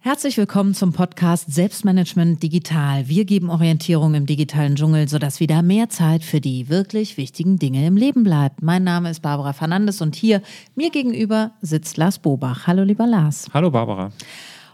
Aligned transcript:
Herzlich 0.07 0.37
willkommen 0.37 0.73
zum 0.73 0.93
Podcast 0.93 1.53
Selbstmanagement 1.53 2.41
Digital. 2.41 3.09
Wir 3.09 3.25
geben 3.25 3.49
Orientierung 3.49 4.13
im 4.13 4.25
digitalen 4.25 4.77
Dschungel, 4.77 5.09
sodass 5.09 5.41
wieder 5.41 5.61
mehr 5.61 5.89
Zeit 5.89 6.23
für 6.23 6.39
die 6.39 6.69
wirklich 6.69 7.17
wichtigen 7.17 7.59
Dinge 7.59 7.85
im 7.85 7.97
Leben 7.97 8.23
bleibt. 8.23 8.61
Mein 8.61 8.85
Name 8.85 9.09
ist 9.09 9.21
Barbara 9.21 9.51
Fernandes 9.51 9.99
und 9.99 10.15
hier 10.15 10.41
mir 10.75 10.91
gegenüber 10.91 11.51
sitzt 11.59 11.97
Lars 11.97 12.19
Bobach. 12.19 12.67
Hallo 12.67 12.83
lieber 12.83 13.05
Lars. 13.05 13.49
Hallo 13.53 13.69
Barbara. 13.69 14.13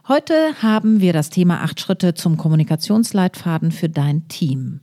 Heute 0.06 0.62
haben 0.62 1.00
wir 1.00 1.14
das 1.14 1.30
Thema 1.30 1.62
acht 1.62 1.80
Schritte 1.80 2.14
zum 2.14 2.36
Kommunikationsleitfaden 2.36 3.72
für 3.72 3.88
dein 3.88 4.28
Team. 4.28 4.82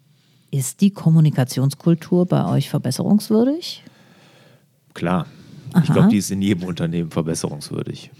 Ist 0.50 0.80
die 0.80 0.92
Kommunikationskultur 0.92 2.24
bei 2.24 2.46
euch 2.46 2.70
verbesserungswürdig? 2.70 3.84
Klar. 4.94 5.26
Aha. 5.74 5.82
Ich 5.84 5.92
glaube, 5.92 6.08
die 6.08 6.16
ist 6.16 6.30
in 6.30 6.40
jedem 6.40 6.66
Unternehmen 6.66 7.10
verbesserungswürdig. 7.10 8.10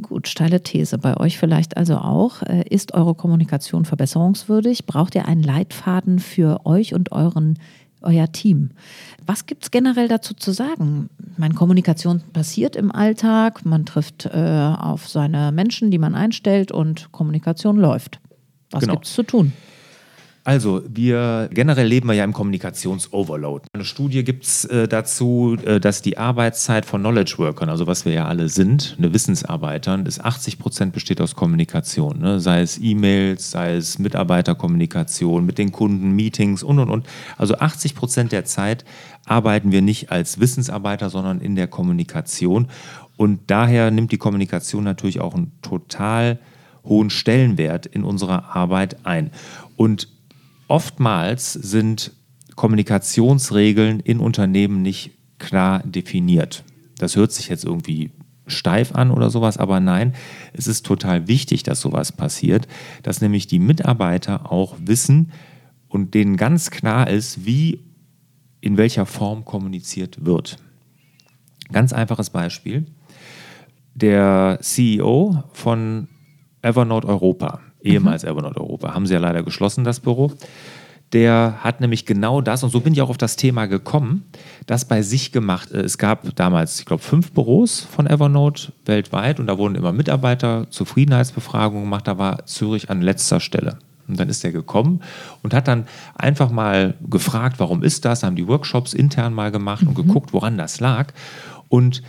Gut, 0.00 0.26
steile 0.26 0.62
These. 0.62 0.96
Bei 0.96 1.18
euch 1.18 1.36
vielleicht 1.36 1.76
also 1.76 1.98
auch. 1.98 2.40
Äh, 2.42 2.64
ist 2.70 2.94
eure 2.94 3.14
Kommunikation 3.14 3.84
verbesserungswürdig? 3.84 4.86
Braucht 4.86 5.14
ihr 5.14 5.28
einen 5.28 5.42
Leitfaden 5.42 6.18
für 6.18 6.64
euch 6.64 6.94
und 6.94 7.12
euren 7.12 7.58
euer 8.04 8.30
Team. 8.32 8.70
Was 9.26 9.46
gibt 9.46 9.64
es 9.64 9.70
generell 9.70 10.08
dazu 10.08 10.34
zu 10.34 10.52
sagen? 10.52 11.08
Meine 11.36 11.54
Kommunikation 11.54 12.22
passiert 12.32 12.76
im 12.76 12.92
Alltag, 12.92 13.64
man 13.64 13.86
trifft 13.86 14.26
äh, 14.26 14.74
auf 14.78 15.08
seine 15.08 15.52
Menschen, 15.52 15.90
die 15.90 15.98
man 15.98 16.14
einstellt 16.14 16.72
und 16.72 17.12
Kommunikation 17.12 17.76
läuft. 17.78 18.20
Was 18.70 18.80
genau. 18.80 18.94
gibt 18.94 19.06
es 19.06 19.14
zu 19.14 19.22
tun? 19.22 19.52
Also, 20.44 20.82
wir 20.88 21.48
generell 21.52 21.86
leben 21.86 22.08
wir 22.08 22.14
ja 22.14 22.24
im 22.24 22.32
Kommunikationsoverload. 22.32 23.66
Eine 23.72 23.84
Studie 23.84 24.24
gibt 24.24 24.42
es 24.42 24.64
äh, 24.64 24.88
dazu, 24.88 25.56
äh, 25.64 25.78
dass 25.78 26.02
die 26.02 26.18
Arbeitszeit 26.18 26.84
von 26.84 27.00
Knowledge 27.00 27.34
Workern, 27.38 27.68
also 27.68 27.86
was 27.86 28.04
wir 28.04 28.12
ja 28.12 28.26
alle 28.26 28.48
sind, 28.48 28.96
eine 28.98 29.14
Wissensarbeitern, 29.14 30.04
ist 30.04 30.24
80 30.24 30.58
Prozent 30.58 30.92
besteht 30.92 31.20
aus 31.20 31.36
Kommunikation. 31.36 32.18
Ne? 32.18 32.40
Sei 32.40 32.60
es 32.60 32.80
E-Mails, 32.82 33.52
sei 33.52 33.76
es 33.76 34.00
Mitarbeiterkommunikation 34.00 35.46
mit 35.46 35.58
den 35.58 35.70
Kunden, 35.70 36.10
Meetings 36.10 36.64
und 36.64 36.80
und 36.80 36.90
und. 36.90 37.06
Also 37.38 37.58
80 37.58 37.94
Prozent 37.94 38.32
der 38.32 38.44
Zeit 38.44 38.84
arbeiten 39.26 39.70
wir 39.70 39.80
nicht 39.80 40.10
als 40.10 40.40
Wissensarbeiter, 40.40 41.08
sondern 41.08 41.40
in 41.40 41.54
der 41.54 41.68
Kommunikation. 41.68 42.66
Und 43.16 43.42
daher 43.46 43.92
nimmt 43.92 44.10
die 44.10 44.18
Kommunikation 44.18 44.82
natürlich 44.82 45.20
auch 45.20 45.34
einen 45.34 45.52
total 45.62 46.40
hohen 46.84 47.10
Stellenwert 47.10 47.86
in 47.86 48.02
unserer 48.02 48.56
Arbeit 48.56 49.06
ein. 49.06 49.30
Und 49.76 50.08
oftmals 50.72 51.52
sind 51.52 52.12
Kommunikationsregeln 52.56 54.00
in 54.00 54.20
Unternehmen 54.20 54.80
nicht 54.80 55.10
klar 55.38 55.82
definiert. 55.84 56.64
Das 56.96 57.14
hört 57.14 57.30
sich 57.30 57.50
jetzt 57.50 57.64
irgendwie 57.66 58.10
steif 58.46 58.94
an 58.94 59.10
oder 59.10 59.28
sowas, 59.28 59.58
aber 59.58 59.80
nein, 59.80 60.14
es 60.54 60.66
ist 60.66 60.86
total 60.86 61.28
wichtig, 61.28 61.62
dass 61.62 61.82
sowas 61.82 62.12
passiert, 62.12 62.68
dass 63.02 63.20
nämlich 63.20 63.46
die 63.46 63.58
Mitarbeiter 63.58 64.50
auch 64.50 64.76
wissen 64.80 65.32
und 65.88 66.14
denen 66.14 66.38
ganz 66.38 66.70
klar 66.70 67.10
ist, 67.10 67.44
wie 67.44 67.80
in 68.62 68.78
welcher 68.78 69.04
Form 69.04 69.44
kommuniziert 69.44 70.24
wird. 70.24 70.56
Ganz 71.70 71.92
einfaches 71.92 72.30
Beispiel. 72.30 72.86
Der 73.94 74.58
CEO 74.62 75.44
von 75.52 76.08
Evernote 76.62 77.08
Europa 77.08 77.60
ehemals 77.82 78.22
mhm. 78.22 78.30
Evernote 78.30 78.60
Europa. 78.60 78.94
Haben 78.94 79.06
sie 79.06 79.14
ja 79.14 79.20
leider 79.20 79.42
geschlossen, 79.42 79.84
das 79.84 80.00
Büro. 80.00 80.32
Der 81.12 81.58
hat 81.60 81.82
nämlich 81.82 82.06
genau 82.06 82.40
das, 82.40 82.62
und 82.62 82.70
so 82.70 82.80
bin 82.80 82.94
ich 82.94 83.02
auch 83.02 83.10
auf 83.10 83.18
das 83.18 83.36
Thema 83.36 83.66
gekommen, 83.66 84.24
das 84.66 84.86
bei 84.86 85.02
sich 85.02 85.30
gemacht. 85.30 85.70
Es 85.70 85.98
gab 85.98 86.34
damals, 86.36 86.80
ich 86.80 86.86
glaube, 86.86 87.02
fünf 87.02 87.32
Büros 87.32 87.80
von 87.80 88.06
Evernote 88.06 88.72
weltweit 88.86 89.38
und 89.38 89.46
da 89.46 89.58
wurden 89.58 89.74
immer 89.74 89.92
Mitarbeiter 89.92 90.70
Zufriedenheitsbefragungen 90.70 91.84
gemacht. 91.84 92.08
Da 92.08 92.16
war 92.16 92.46
Zürich 92.46 92.88
an 92.88 93.02
letzter 93.02 93.40
Stelle. 93.40 93.78
Und 94.08 94.18
dann 94.18 94.28
ist 94.28 94.42
er 94.42 94.52
gekommen 94.52 95.00
und 95.42 95.54
hat 95.54 95.68
dann 95.68 95.86
einfach 96.14 96.50
mal 96.50 96.94
gefragt, 97.08 97.60
warum 97.60 97.82
ist 97.82 98.04
das? 98.04 98.22
Haben 98.22 98.36
die 98.36 98.48
Workshops 98.48 98.94
intern 98.94 99.32
mal 99.34 99.50
gemacht 99.50 99.82
und 99.82 99.96
mhm. 99.96 100.06
geguckt, 100.06 100.32
woran 100.32 100.56
das 100.58 100.80
lag. 100.80 101.12
Und 101.68 102.02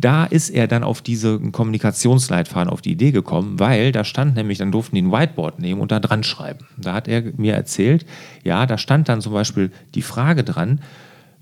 da 0.00 0.24
ist 0.24 0.50
er 0.50 0.66
dann 0.66 0.84
auf 0.84 1.02
diese 1.02 1.38
Kommunikationsleitfaden 1.38 2.72
auf 2.72 2.82
die 2.82 2.92
Idee 2.92 3.12
gekommen, 3.12 3.58
weil 3.58 3.92
da 3.92 4.04
stand 4.04 4.36
nämlich, 4.36 4.58
dann 4.58 4.72
durften 4.72 4.96
die 4.96 5.02
ein 5.02 5.12
Whiteboard 5.12 5.58
nehmen 5.58 5.80
und 5.80 5.92
da 5.92 6.00
dran 6.00 6.22
schreiben. 6.22 6.66
Da 6.76 6.94
hat 6.94 7.08
er 7.08 7.22
mir 7.36 7.54
erzählt, 7.54 8.06
ja, 8.44 8.66
da 8.66 8.78
stand 8.78 9.08
dann 9.08 9.20
zum 9.20 9.32
Beispiel 9.32 9.70
die 9.94 10.02
Frage 10.02 10.44
dran, 10.44 10.80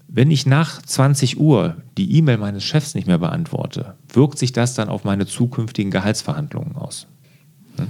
wenn 0.08 0.30
ich 0.30 0.44
nach 0.44 0.82
20 0.82 1.38
Uhr 1.38 1.76
die 1.96 2.16
E-Mail 2.16 2.38
meines 2.38 2.64
Chefs 2.64 2.94
nicht 2.94 3.06
mehr 3.06 3.18
beantworte, 3.18 3.94
wirkt 4.12 4.38
sich 4.38 4.52
das 4.52 4.74
dann 4.74 4.88
auf 4.88 5.04
meine 5.04 5.26
zukünftigen 5.26 5.92
Gehaltsverhandlungen 5.92 6.74
aus? 6.74 7.06
Hm? 7.76 7.86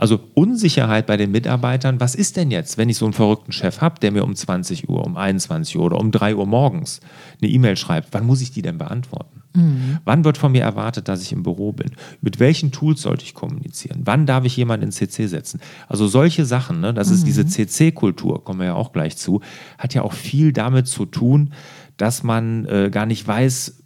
Also 0.00 0.18
Unsicherheit 0.32 1.06
bei 1.06 1.18
den 1.18 1.30
Mitarbeitern, 1.30 2.00
was 2.00 2.14
ist 2.14 2.38
denn 2.38 2.50
jetzt, 2.50 2.78
wenn 2.78 2.88
ich 2.88 2.96
so 2.96 3.04
einen 3.04 3.12
verrückten 3.12 3.52
Chef 3.52 3.82
habe, 3.82 4.00
der 4.00 4.12
mir 4.12 4.24
um 4.24 4.34
20 4.34 4.88
Uhr, 4.88 5.04
um 5.04 5.18
21 5.18 5.76
Uhr 5.76 5.84
oder 5.84 5.98
um 5.98 6.10
3 6.10 6.36
Uhr 6.36 6.46
morgens 6.46 7.00
eine 7.42 7.50
E-Mail 7.50 7.76
schreibt, 7.76 8.08
wann 8.12 8.24
muss 8.24 8.40
ich 8.40 8.50
die 8.50 8.62
denn 8.62 8.78
beantworten? 8.78 9.39
Mhm. 9.52 9.98
Wann 10.04 10.24
wird 10.24 10.38
von 10.38 10.52
mir 10.52 10.62
erwartet, 10.62 11.08
dass 11.08 11.22
ich 11.22 11.32
im 11.32 11.42
Büro 11.42 11.72
bin? 11.72 11.90
Mit 12.20 12.38
welchen 12.38 12.70
Tools 12.70 13.02
sollte 13.02 13.24
ich 13.24 13.34
kommunizieren? 13.34 14.02
Wann 14.04 14.26
darf 14.26 14.44
ich 14.44 14.56
jemanden 14.56 14.86
in 14.86 14.92
CC 14.92 15.26
setzen? 15.26 15.60
Also 15.88 16.06
solche 16.06 16.44
Sachen, 16.44 16.80
ne, 16.80 16.94
das 16.94 17.08
mhm. 17.08 17.14
ist 17.14 17.26
diese 17.26 17.46
CC-Kultur, 17.46 18.44
kommen 18.44 18.60
wir 18.60 18.66
ja 18.66 18.74
auch 18.74 18.92
gleich 18.92 19.16
zu, 19.16 19.40
hat 19.78 19.94
ja 19.94 20.02
auch 20.02 20.12
viel 20.12 20.52
damit 20.52 20.86
zu 20.86 21.06
tun, 21.06 21.52
dass 21.96 22.22
man 22.22 22.64
äh, 22.66 22.90
gar 22.90 23.06
nicht 23.06 23.26
weiß, 23.26 23.76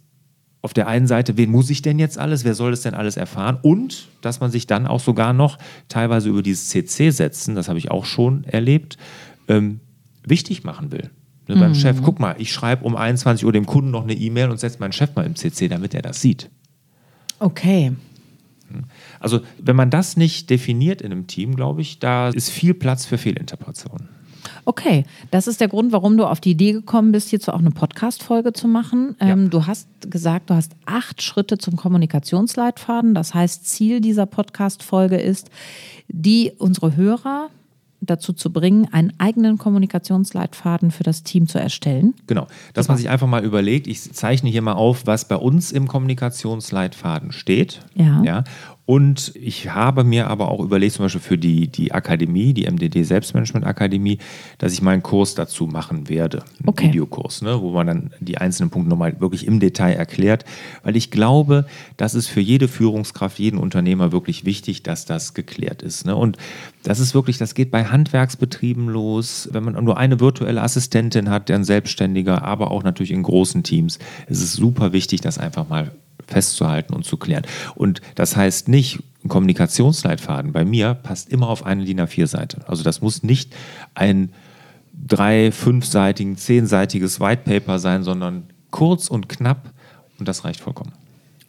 auf 0.61 0.73
der 0.73 0.87
einen 0.87 1.05
Seite, 1.05 1.37
wen 1.37 1.51
muss 1.51 1.69
ich 1.69 1.83
denn 1.83 1.99
jetzt 1.99 2.17
alles, 2.17 2.43
wer 2.43 2.55
soll 2.55 2.71
das 2.71 2.81
denn 2.81 2.95
alles 2.95 3.17
erfahren 3.17 3.59
und 3.61 4.07
dass 4.21 4.39
man 4.39 4.49
sich 4.49 4.65
dann 4.65 4.87
auch 4.87 4.99
sogar 4.99 5.31
noch 5.31 5.59
teilweise 5.89 6.29
über 6.29 6.41
dieses 6.41 6.69
CC 6.69 7.11
setzen, 7.11 7.53
das 7.53 7.69
habe 7.69 7.77
ich 7.77 7.91
auch 7.91 8.05
schon 8.05 8.45
erlebt, 8.45 8.97
ähm, 9.47 9.79
wichtig 10.23 10.63
machen 10.63 10.91
will. 10.91 11.11
Ne, 11.47 11.55
mhm. 11.55 11.59
Beim 11.59 11.75
Chef, 11.75 12.01
guck 12.01 12.19
mal, 12.19 12.35
ich 12.39 12.51
schreibe 12.51 12.83
um 12.85 12.95
21 12.95 13.45
Uhr 13.45 13.51
dem 13.51 13.65
Kunden 13.65 13.91
noch 13.91 14.03
eine 14.03 14.13
E-Mail 14.13 14.49
und 14.49 14.59
setze 14.59 14.79
meinen 14.79 14.93
Chef 14.93 15.15
mal 15.15 15.25
im 15.25 15.35
CC, 15.35 15.67
damit 15.67 15.93
er 15.93 16.01
das 16.01 16.21
sieht. 16.21 16.49
Okay. 17.39 17.93
Hm. 18.71 18.83
Also, 19.19 19.41
wenn 19.61 19.75
man 19.75 19.89
das 19.89 20.17
nicht 20.17 20.49
definiert 20.49 21.01
in 21.01 21.11
einem 21.11 21.27
Team, 21.27 21.55
glaube 21.55 21.81
ich, 21.81 21.99
da 21.99 22.29
ist 22.29 22.49
viel 22.49 22.73
Platz 22.73 23.05
für 23.05 23.17
Fehlinterpretationen. 23.17 24.09
Okay, 24.65 25.05
das 25.31 25.47
ist 25.47 25.61
der 25.61 25.67
Grund, 25.67 25.91
warum 25.91 26.17
du 26.17 26.25
auf 26.25 26.39
die 26.39 26.51
Idee 26.51 26.71
gekommen 26.71 27.11
bist, 27.11 27.29
hierzu 27.29 27.51
auch 27.51 27.59
eine 27.59 27.71
Podcast-Folge 27.71 28.53
zu 28.53 28.67
machen. 28.67 29.15
Ja. 29.19 29.27
Ähm, 29.27 29.49
du 29.49 29.65
hast 29.67 29.87
gesagt, 30.09 30.49
du 30.49 30.55
hast 30.55 30.75
acht 30.85 31.21
Schritte 31.21 31.57
zum 31.57 31.75
Kommunikationsleitfaden. 31.75 33.13
Das 33.13 33.33
heißt, 33.33 33.67
Ziel 33.67 34.01
dieser 34.01 34.25
Podcast-Folge 34.25 35.17
ist, 35.17 35.49
die 36.07 36.51
unsere 36.57 36.95
Hörer 36.95 37.49
dazu 38.05 38.33
zu 38.33 38.51
bringen, 38.51 38.87
einen 38.91 39.13
eigenen 39.17 39.57
Kommunikationsleitfaden 39.57 40.91
für 40.91 41.03
das 41.03 41.23
Team 41.23 41.47
zu 41.47 41.59
erstellen. 41.59 42.13
Genau, 42.27 42.47
dass 42.73 42.85
Super. 42.85 42.93
man 42.93 42.97
sich 42.97 43.09
einfach 43.09 43.27
mal 43.27 43.43
überlegt, 43.43 43.87
ich 43.87 44.13
zeichne 44.13 44.49
hier 44.49 44.61
mal 44.61 44.73
auf, 44.73 45.05
was 45.05 45.27
bei 45.27 45.35
uns 45.35 45.71
im 45.71 45.87
Kommunikationsleitfaden 45.87 47.31
steht. 47.31 47.79
Ja. 47.95 48.21
ja 48.23 48.43
Und 48.85 49.31
ich 49.35 49.71
habe 49.71 50.03
mir 50.03 50.29
aber 50.29 50.51
auch 50.51 50.59
überlegt, 50.59 50.93
zum 50.93 51.05
Beispiel 51.05 51.21
für 51.21 51.37
die, 51.39 51.67
die 51.67 51.91
Akademie, 51.91 52.53
die 52.53 52.69
MDD 52.69 53.03
Selbstmanagement 53.03 53.65
Akademie, 53.65 54.19
dass 54.59 54.73
ich 54.73 54.81
mal 54.83 54.91
einen 54.91 55.01
Kurs 55.01 55.33
dazu 55.33 55.65
machen 55.65 56.07
werde. 56.07 56.43
Einen 56.59 56.69
Okay. 56.69 56.87
Videokurs, 56.89 57.41
ne, 57.41 57.61
wo 57.61 57.71
man 57.71 57.87
dann 57.87 58.11
die 58.19 58.37
einzelnen 58.37 58.69
Punkte 58.69 58.89
nochmal 58.89 59.19
wirklich 59.19 59.47
im 59.47 59.59
Detail 59.59 59.93
erklärt. 59.93 60.45
Weil 60.83 60.95
ich 60.95 61.09
glaube, 61.09 61.65
das 61.97 62.13
ist 62.13 62.27
für 62.27 62.41
jede 62.41 62.67
Führungskraft, 62.67 63.39
jeden 63.39 63.57
Unternehmer 63.57 64.11
wirklich 64.11 64.45
wichtig, 64.45 64.83
dass 64.83 65.05
das 65.05 65.33
geklärt 65.33 65.81
ist. 65.81 66.05
Ne? 66.05 66.15
Und 66.15 66.37
das 66.83 66.99
ist 66.99 67.15
wirklich, 67.15 67.39
das 67.39 67.55
geht 67.55 67.71
bei 67.71 67.85
Handwerksbetrieben 67.85 68.87
los, 68.87 69.49
wenn 69.51 69.63
man 69.63 69.83
nur 69.83 69.97
eine 69.97 70.19
virtuelle 70.19 70.61
Assistentin 70.61 71.31
hat, 71.31 71.49
der 71.49 71.55
ein 71.55 71.63
Selbstständiger, 71.63 72.43
aber 72.43 72.69
auch 72.69 72.83
natürlich 72.83 73.11
in 73.11 73.23
großen 73.23 73.63
Teams. 73.63 73.97
Es 74.27 74.41
ist 74.41 74.53
super 74.53 74.93
wichtig, 74.93 75.21
das 75.21 75.39
einfach 75.39 75.67
mal 75.67 75.91
festzuhalten 76.27 76.93
und 76.93 77.05
zu 77.05 77.17
klären. 77.17 77.43
Und 77.75 78.01
das 78.15 78.35
heißt 78.35 78.67
nicht, 78.67 78.99
ein 79.23 79.29
Kommunikationsleitfaden 79.29 80.51
bei 80.51 80.65
mir 80.65 80.93
passt 80.93 81.31
immer 81.31 81.49
auf 81.49 81.65
eine 81.65 81.83
DIN 81.83 81.99
A4-Seite. 81.99 82.67
Also 82.67 82.83
das 82.83 83.01
muss 83.01 83.23
nicht 83.23 83.55
ein 83.95 84.31
drei-, 84.93 85.51
fünfseitigen, 85.51 86.37
zehnseitiges 86.37 87.19
White 87.19 87.43
Paper 87.43 87.79
sein, 87.79 88.03
sondern 88.03 88.43
kurz 88.71 89.07
und 89.07 89.27
knapp 89.29 89.73
und 90.19 90.27
das 90.27 90.45
reicht 90.45 90.61
vollkommen. 90.61 90.91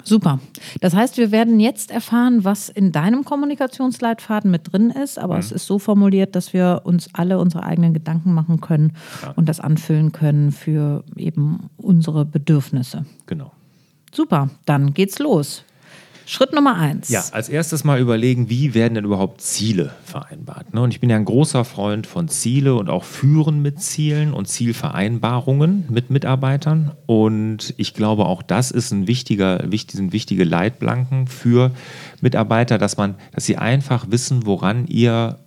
Super. 0.06 0.38
Das 0.80 0.94
heißt, 0.94 1.16
wir 1.18 1.32
werden 1.32 1.58
jetzt 1.58 1.90
erfahren, 1.90 2.44
was 2.44 2.68
in 2.68 2.92
deinem 2.92 3.24
Kommunikationsleitfaden 3.24 4.48
mit 4.52 4.72
drin 4.72 4.90
ist, 4.90 5.18
aber 5.18 5.36
es 5.36 5.50
ist 5.50 5.66
so 5.66 5.80
formuliert, 5.80 6.36
dass 6.36 6.52
wir 6.52 6.82
uns 6.84 7.12
alle 7.12 7.40
unsere 7.40 7.64
eigenen 7.64 7.92
Gedanken 7.92 8.32
machen 8.32 8.60
können 8.60 8.92
und 9.34 9.48
das 9.48 9.58
anfüllen 9.58 10.12
können 10.12 10.52
für 10.52 11.02
eben 11.16 11.70
unsere 11.76 12.24
Bedürfnisse. 12.24 13.04
Genau. 13.26 13.50
Super, 14.12 14.50
dann 14.64 14.94
geht's 14.94 15.18
los. 15.18 15.64
Schritt 16.28 16.52
Nummer 16.52 16.74
eins. 16.74 17.08
Ja, 17.08 17.24
als 17.30 17.48
erstes 17.48 17.84
mal 17.84 18.00
überlegen, 18.00 18.50
wie 18.50 18.74
werden 18.74 18.94
denn 18.94 19.04
überhaupt 19.04 19.40
Ziele 19.40 19.94
vereinbart. 20.04 20.74
Ne? 20.74 20.80
Und 20.80 20.90
ich 20.90 20.98
bin 20.98 21.08
ja 21.08 21.14
ein 21.14 21.24
großer 21.24 21.64
Freund 21.64 22.08
von 22.08 22.26
Ziele 22.26 22.74
und 22.74 22.90
auch 22.90 23.04
Führen 23.04 23.62
mit 23.62 23.80
Zielen 23.80 24.34
und 24.34 24.48
Zielvereinbarungen 24.48 25.84
mit 25.88 26.10
Mitarbeitern. 26.10 26.90
Und 27.06 27.74
ich 27.76 27.94
glaube, 27.94 28.26
auch 28.26 28.42
das 28.42 28.72
ist 28.72 28.90
ein 28.90 29.06
wichtiger, 29.06 29.70
wichtig, 29.70 29.98
sind 29.98 30.12
wichtige 30.12 30.42
Leitplanken 30.42 31.28
für 31.28 31.70
Mitarbeiter, 32.20 32.76
dass 32.76 32.96
man, 32.96 33.14
dass 33.32 33.46
sie 33.46 33.56
einfach 33.56 34.10
wissen, 34.10 34.46
woran 34.46 34.88
ihr 34.88 35.38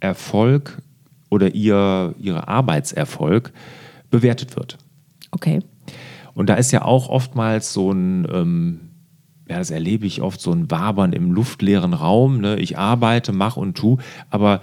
Erfolg 0.00 0.82
oder 1.30 1.54
ihr, 1.54 2.16
ihr 2.18 2.48
Arbeitserfolg 2.48 3.52
bewertet 4.10 4.56
wird. 4.56 4.76
Okay. 5.30 5.60
Und 6.40 6.46
da 6.46 6.54
ist 6.54 6.72
ja 6.72 6.86
auch 6.86 7.10
oftmals 7.10 7.74
so 7.74 7.92
ein, 7.92 8.26
ähm, 8.32 8.80
ja, 9.46 9.58
das 9.58 9.70
erlebe 9.70 10.06
ich 10.06 10.22
oft, 10.22 10.40
so 10.40 10.52
ein 10.52 10.70
Wabern 10.70 11.12
im 11.12 11.32
luftleeren 11.32 11.92
Raum. 11.92 12.40
Ne? 12.40 12.56
Ich 12.56 12.78
arbeite, 12.78 13.32
mache 13.32 13.60
und 13.60 13.74
tu, 13.74 13.98
aber 14.30 14.62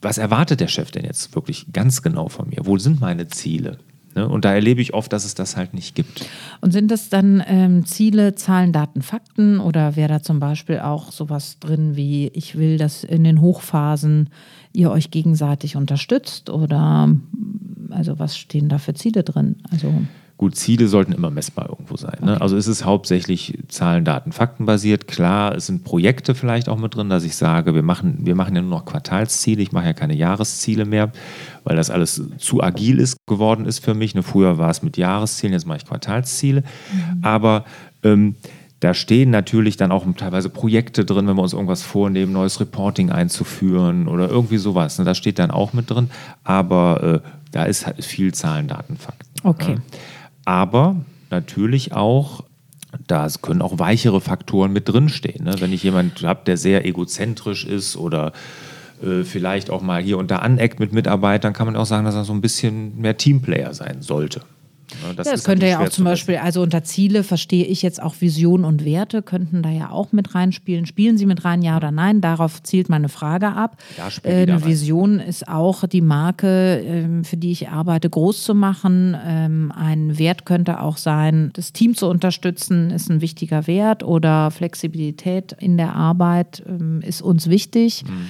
was 0.00 0.16
erwartet 0.16 0.60
der 0.60 0.68
Chef 0.68 0.90
denn 0.90 1.04
jetzt 1.04 1.34
wirklich 1.34 1.66
ganz 1.70 2.00
genau 2.00 2.30
von 2.30 2.48
mir? 2.48 2.64
Wo 2.64 2.78
sind 2.78 3.02
meine 3.02 3.28
Ziele? 3.28 3.76
Ne? 4.14 4.26
Und 4.26 4.46
da 4.46 4.54
erlebe 4.54 4.80
ich 4.80 4.94
oft, 4.94 5.12
dass 5.12 5.26
es 5.26 5.34
das 5.34 5.54
halt 5.54 5.74
nicht 5.74 5.94
gibt. 5.94 6.24
Und 6.62 6.72
sind 6.72 6.90
das 6.90 7.10
dann 7.10 7.44
ähm, 7.46 7.84
Ziele, 7.84 8.34
Zahlen, 8.34 8.72
Daten, 8.72 9.02
Fakten 9.02 9.60
oder 9.60 9.96
wäre 9.96 10.08
da 10.08 10.22
zum 10.22 10.40
Beispiel 10.40 10.78
auch 10.78 11.12
sowas 11.12 11.58
drin 11.60 11.94
wie, 11.94 12.28
ich 12.28 12.56
will, 12.56 12.78
dass 12.78 13.04
in 13.04 13.22
den 13.22 13.42
Hochphasen 13.42 14.30
ihr 14.72 14.90
euch 14.90 15.10
gegenseitig 15.10 15.76
unterstützt 15.76 16.48
oder 16.48 17.14
also 17.90 18.18
was 18.18 18.38
stehen 18.38 18.70
da 18.70 18.78
für 18.78 18.94
Ziele 18.94 19.24
drin? 19.24 19.56
Also 19.70 19.92
Gut, 20.42 20.56
Ziele 20.56 20.88
sollten 20.88 21.12
immer 21.12 21.30
messbar 21.30 21.68
irgendwo 21.68 21.96
sein. 21.96 22.18
Ne? 22.20 22.40
Also 22.40 22.56
es 22.56 22.66
ist 22.66 22.84
hauptsächlich 22.84 23.60
Zahlen, 23.68 24.04
Daten, 24.04 24.32
Fakten 24.32 24.66
basiert. 24.66 25.06
Klar, 25.06 25.54
es 25.54 25.66
sind 25.66 25.84
Projekte 25.84 26.34
vielleicht 26.34 26.68
auch 26.68 26.78
mit 26.78 26.96
drin, 26.96 27.08
dass 27.08 27.22
ich 27.22 27.36
sage, 27.36 27.76
wir 27.76 27.84
machen, 27.84 28.18
wir 28.22 28.34
machen 28.34 28.56
ja 28.56 28.60
nur 28.60 28.70
noch 28.72 28.84
Quartalsziele. 28.84 29.62
Ich 29.62 29.70
mache 29.70 29.84
ja 29.84 29.92
keine 29.92 30.16
Jahresziele 30.16 30.84
mehr, 30.84 31.12
weil 31.62 31.76
das 31.76 31.90
alles 31.90 32.20
zu 32.38 32.60
agil 32.60 32.98
ist 32.98 33.18
geworden 33.28 33.66
ist 33.66 33.84
für 33.84 33.94
mich. 33.94 34.16
Ne? 34.16 34.24
Früher 34.24 34.58
war 34.58 34.70
es 34.70 34.82
mit 34.82 34.96
Jahreszielen, 34.96 35.52
jetzt 35.52 35.64
mache 35.64 35.76
ich 35.76 35.86
Quartalsziele. 35.86 36.64
Aber 37.22 37.64
ähm, 38.02 38.34
da 38.80 38.94
stehen 38.94 39.30
natürlich 39.30 39.76
dann 39.76 39.92
auch 39.92 40.04
teilweise 40.16 40.48
Projekte 40.48 41.04
drin, 41.04 41.28
wenn 41.28 41.36
wir 41.36 41.42
uns 41.42 41.52
irgendwas 41.52 41.84
vornehmen, 41.84 42.32
neues 42.32 42.58
Reporting 42.58 43.12
einzuführen 43.12 44.08
oder 44.08 44.28
irgendwie 44.28 44.58
sowas. 44.58 44.98
Ne? 44.98 45.04
Das 45.04 45.18
steht 45.18 45.38
dann 45.38 45.52
auch 45.52 45.72
mit 45.72 45.88
drin. 45.88 46.10
Aber 46.42 47.22
äh, 47.22 47.28
da 47.52 47.62
ist 47.62 47.86
halt 47.86 48.04
viel 48.04 48.34
Zahlen, 48.34 48.66
Daten, 48.66 48.96
Fakten. 48.96 49.30
Okay. 49.44 49.74
Ja. 49.74 49.98
Aber 50.44 50.96
natürlich 51.30 51.92
auch, 51.92 52.44
da 53.06 53.26
können 53.40 53.62
auch 53.62 53.78
weichere 53.78 54.20
Faktoren 54.20 54.72
mit 54.72 54.88
drinstehen. 54.88 55.44
Ne? 55.44 55.54
Wenn 55.58 55.72
ich 55.72 55.82
jemanden 55.82 56.26
habe, 56.26 56.40
der 56.46 56.56
sehr 56.56 56.84
egozentrisch 56.84 57.64
ist 57.64 57.96
oder 57.96 58.32
äh, 59.02 59.24
vielleicht 59.24 59.70
auch 59.70 59.82
mal 59.82 60.02
hier 60.02 60.18
und 60.18 60.30
da 60.30 60.36
aneckt 60.36 60.80
mit 60.80 60.92
Mitarbeitern, 60.92 61.52
kann 61.52 61.66
man 61.66 61.76
auch 61.76 61.86
sagen, 61.86 62.04
dass 62.04 62.14
er 62.14 62.24
so 62.24 62.32
ein 62.32 62.40
bisschen 62.40 63.00
mehr 63.00 63.16
Teamplayer 63.16 63.74
sein 63.74 64.02
sollte. 64.02 64.42
Ne? 65.02 65.14
ja, 65.16 65.24
das 65.24 65.44
könnte 65.44 65.66
ja 65.66 65.80
auch 65.80 65.88
zum 65.88 66.04
zu 66.04 66.10
Beispiel, 66.10 66.36
also 66.36 66.62
unter 66.62 66.82
Ziele 66.84 67.22
verstehe 67.24 67.64
ich 67.64 67.82
jetzt 67.82 68.02
auch 68.02 68.16
Vision 68.20 68.64
und 68.64 68.84
Werte, 68.84 69.22
könnten 69.22 69.62
da 69.62 69.70
ja 69.70 69.90
auch 69.90 70.12
mit 70.12 70.34
reinspielen. 70.34 70.86
Spielen 70.86 71.16
sie 71.18 71.26
mit 71.26 71.44
rein, 71.44 71.62
ja 71.62 71.76
oder 71.76 71.90
nein? 71.90 72.20
Darauf 72.20 72.62
zielt 72.62 72.88
meine 72.88 73.08
Frage 73.08 73.52
ab. 73.52 73.76
Äh, 74.22 74.42
eine 74.42 74.54
rein. 74.54 74.64
Vision 74.64 75.20
ist 75.20 75.48
auch 75.48 75.86
die 75.86 76.00
Marke, 76.00 76.82
ähm, 76.84 77.24
für 77.24 77.36
die 77.36 77.52
ich 77.52 77.68
arbeite, 77.68 78.10
groß 78.10 78.44
zu 78.44 78.54
machen. 78.54 79.16
Ähm, 79.24 79.72
ein 79.74 80.18
Wert 80.18 80.44
könnte 80.44 80.80
auch 80.80 80.96
sein, 80.96 81.50
das 81.54 81.72
Team 81.72 81.94
zu 81.94 82.08
unterstützen, 82.08 82.90
ist 82.90 83.10
ein 83.10 83.20
wichtiger 83.20 83.66
Wert 83.66 84.02
oder 84.02 84.50
Flexibilität 84.50 85.56
in 85.58 85.76
der 85.76 85.94
Arbeit 85.94 86.62
ähm, 86.66 87.00
ist 87.02 87.22
uns 87.22 87.48
wichtig. 87.48 88.04
Mhm. 88.04 88.28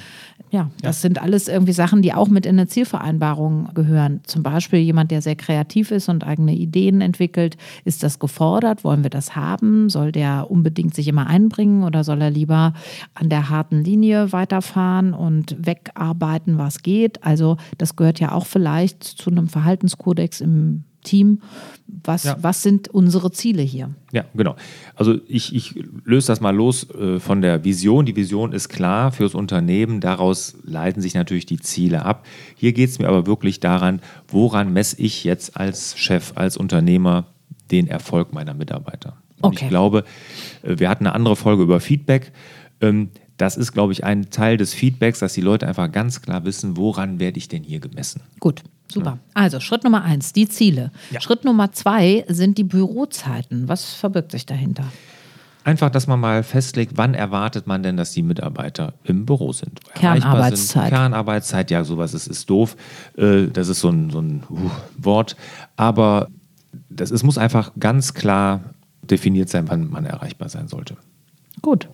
Ja, 0.51 0.71
das 0.83 1.01
sind 1.01 1.21
alles 1.23 1.49
irgendwie 1.49 1.73
Sachen, 1.73 2.03
die 2.03 2.13
auch 2.13 2.29
mit 2.29 2.45
in 2.45 2.59
eine 2.59 2.67
Zielvereinbarung 2.67 3.71
gehören. 3.75 4.21
Zum 4.25 4.43
Beispiel 4.43 4.81
jemand, 4.81 5.11
der 5.11 5.23
sehr 5.23 5.37
kreativ 5.37 5.91
ist 5.91 6.09
und 6.09 6.27
eigene 6.27 6.55
Ideen 6.55 7.01
entwickelt. 7.01 7.57
Ist 7.85 8.03
das 8.03 8.19
gefordert? 8.19 8.85
Wollen 8.85 9.03
wir 9.03 9.11
das 9.11 9.35
haben? 9.35 9.89
Soll 9.89 10.13
der 10.13 10.51
unbedingt 10.51 10.95
sich 10.95 11.09
immer 11.09 11.27
einbringen 11.27 11.85
oder 11.85 12.05
soll 12.05 12.21
er 12.21 12.31
lieber 12.31 12.75
an 13.15 13.29
der 13.29 13.49
harten 13.49 13.83
Linie 13.83 14.33
weiterfahren 14.33 15.15
und 15.15 15.57
wegarbeiten, 15.59 16.59
was 16.59 16.83
geht? 16.83 17.25
Also 17.25 17.57
das 17.79 17.97
gehört 17.97 18.21
ja 18.21 18.33
auch 18.33 18.47
vielleicht 18.47 19.03
zu 19.05 19.31
einem 19.31 19.49
Verhaltenskodex 19.49 20.41
im 20.41 20.85
Team. 21.03 21.43
Was, 22.05 22.25
Ja. 22.25 22.37
was 22.41 22.63
sind 22.63 22.89
unsere 22.89 23.31
Ziele 23.31 23.63
hier? 23.63 23.91
Ja, 24.13 24.25
genau. 24.35 24.57
Also 24.95 25.19
ich, 25.29 25.55
ich 25.55 25.75
löse 26.05 26.29
das 26.29 26.41
mal 26.41 26.55
los 26.55 26.89
äh, 26.91 27.21
von 27.21 27.43
der 27.43 27.65
Vision. 27.65 28.07
Die 28.07 28.17
Vision 28.17 28.53
ist 28.53 28.69
klar 28.69 29.13
fürs 29.13 29.35
Unternehmen. 29.35 30.01
Daraus 30.01 30.57
leiten 30.65 31.03
sich 31.03 31.15
natürlich 31.15 31.47
die 31.47 31.59
Ziele 31.61 32.05
ab. 32.05 32.25
Hier 32.57 32.73
geht 32.73 32.91
es 32.91 32.99
mir 32.99 33.09
aber 33.09 33.27
wirklich 33.27 33.61
daran, 33.61 34.01
woran 34.29 34.73
messe 34.73 35.01
ich 35.01 35.25
jetzt 35.25 35.57
als 35.57 35.99
Chef, 35.99 36.33
als 36.37 36.57
Unternehmer 36.57 37.27
den 37.71 37.87
Erfolg 37.89 38.33
meiner 38.33 38.55
Mitarbeiter. 38.55 39.17
Und 39.41 39.55
Okay. 39.55 39.65
Ich 39.65 39.69
glaube, 39.69 40.05
äh, 40.63 40.79
wir 40.79 40.89
hatten 40.89 41.07
eine 41.07 41.15
andere 41.15 41.37
Folge 41.37 41.63
über 41.63 41.81
Feedback. 41.81 42.33
Ähm, 42.81 43.11
Das 43.39 43.57
ist, 43.57 43.73
glaube 43.73 43.93
ich, 43.93 44.05
ein 44.05 44.31
Teil 44.31 44.57
des 44.57 44.73
Feedbacks, 44.73 45.19
dass 45.19 45.33
die 45.33 45.41
Leute 45.41 45.67
einfach 45.67 45.91
ganz 45.91 46.21
klar 46.23 46.45
wissen, 46.45 46.77
woran 46.77 47.19
werde 47.19 47.39
ich 47.39 47.49
denn 47.49 47.65
hier 47.65 47.81
gemessen. 47.81 48.21
Gut, 48.39 48.63
super. 48.93 49.19
Also 49.35 49.61
Schritt 49.61 49.85
Nummer 49.85 50.03
eins, 50.03 50.33
die 50.33 50.49
Ziele. 50.49 50.91
Ja. 51.11 51.21
Schritt 51.21 51.45
Nummer 51.45 51.73
zwei 51.73 52.25
sind 52.29 52.59
die 52.59 52.65
Bürozeiten. 52.65 53.69
Was 53.69 53.95
verbirgt 53.95 54.33
sich 54.33 54.47
dahinter? 54.47 54.85
Einfach, 55.65 55.91
dass 55.91 56.09
man 56.09 56.19
mal 56.19 56.43
festlegt, 56.43 56.93
wann 56.97 57.15
erwartet 57.15 57.69
man 57.69 57.85
denn, 57.85 57.97
dass 57.97 58.11
die 58.11 58.23
Mitarbeiter 58.23 58.95
im 59.05 59.27
Büro 59.27 59.53
sind. 59.53 59.81
Kernarbeitszeit. 59.95 60.91
Sind. 60.91 60.99
Kernarbeitszeit, 60.99 61.71
ja, 61.71 61.85
sowas 61.85 62.15
ist, 62.15 62.27
ist 62.27 62.51
doof. 62.51 62.77
Äh, 63.17 63.47
Das 63.47 63.69
ist 63.69 63.81
so 63.81 63.89
ein, 63.89 64.11
so 64.11 64.21
ein 64.21 64.43
uh, 64.51 64.71
Wort. 64.99 65.37
Aber 65.77 66.29
das, 66.91 67.13
es 67.13 67.23
muss 67.23 67.39
einfach 67.39 67.73
ganz 67.79 68.13
klar 68.13 68.61
definiert 69.03 69.51
sein, 69.51 69.69
wann 69.69 69.89
man 69.89 70.05
erreichbar 70.05 70.49
sein 70.49 70.67
sollte. 70.69 70.97
Gut. 71.63 71.89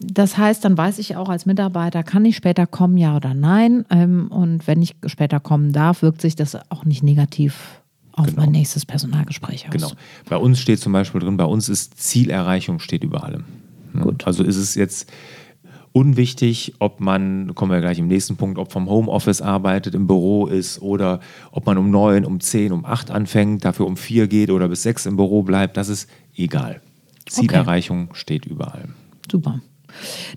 Das 0.00 0.38
heißt, 0.38 0.64
dann 0.64 0.78
weiß 0.78 0.98
ich 0.98 1.16
auch 1.16 1.28
als 1.28 1.44
Mitarbeiter, 1.44 2.02
kann 2.02 2.24
ich 2.24 2.36
später 2.36 2.66
kommen, 2.66 2.96
ja 2.96 3.16
oder 3.16 3.34
nein? 3.34 3.84
Ähm, 3.90 4.28
Und 4.28 4.66
wenn 4.66 4.80
ich 4.82 4.96
später 5.06 5.40
kommen 5.40 5.72
darf, 5.72 6.02
wirkt 6.02 6.20
sich 6.22 6.36
das 6.36 6.56
auch 6.70 6.84
nicht 6.84 7.02
negativ 7.02 7.82
auf 8.12 8.26
Genau. 8.26 8.40
mein 8.40 8.50
nächstes 8.50 8.86
Personalgespräch 8.86 9.66
aus. 9.66 9.72
Genau. 9.72 9.90
Bei 10.28 10.36
uns 10.36 10.58
steht 10.58 10.80
zum 10.80 10.92
Beispiel 10.92 11.20
drin, 11.20 11.36
bei 11.36 11.44
uns 11.44 11.68
ist 11.68 12.00
Zielerreichung 12.00 12.80
steht 12.80 13.04
über 13.04 13.24
allem. 13.24 13.44
Ne? 13.92 14.02
Gut. 14.02 14.26
Also 14.26 14.42
ist 14.42 14.56
es 14.56 14.74
jetzt 14.74 15.10
unwichtig, 15.92 16.74
ob 16.78 17.00
man, 17.00 17.54
kommen 17.54 17.72
wir 17.72 17.80
gleich 17.80 17.98
im 17.98 18.08
nächsten 18.08 18.36
Punkt, 18.36 18.58
ob 18.58 18.72
vom 18.72 18.88
Homeoffice 18.88 19.40
arbeitet, 19.42 19.94
im 19.94 20.06
Büro 20.06 20.46
ist 20.46 20.80
oder 20.80 21.20
ob 21.50 21.66
man 21.66 21.78
um 21.78 21.90
neun, 21.90 22.24
um 22.24 22.40
zehn, 22.40 22.72
um 22.72 22.84
acht 22.84 23.10
anfängt, 23.10 23.64
dafür 23.64 23.86
um 23.86 23.96
vier 23.96 24.28
geht 24.28 24.50
oder 24.50 24.68
bis 24.68 24.82
sechs 24.82 25.06
im 25.06 25.16
Büro 25.16 25.42
bleibt, 25.42 25.76
das 25.76 25.88
ist 25.88 26.08
egal. 26.36 26.80
Zielerreichung 27.28 28.14
steht 28.14 28.46
über 28.46 28.74
allem. 28.74 28.94
Super. 29.30 29.60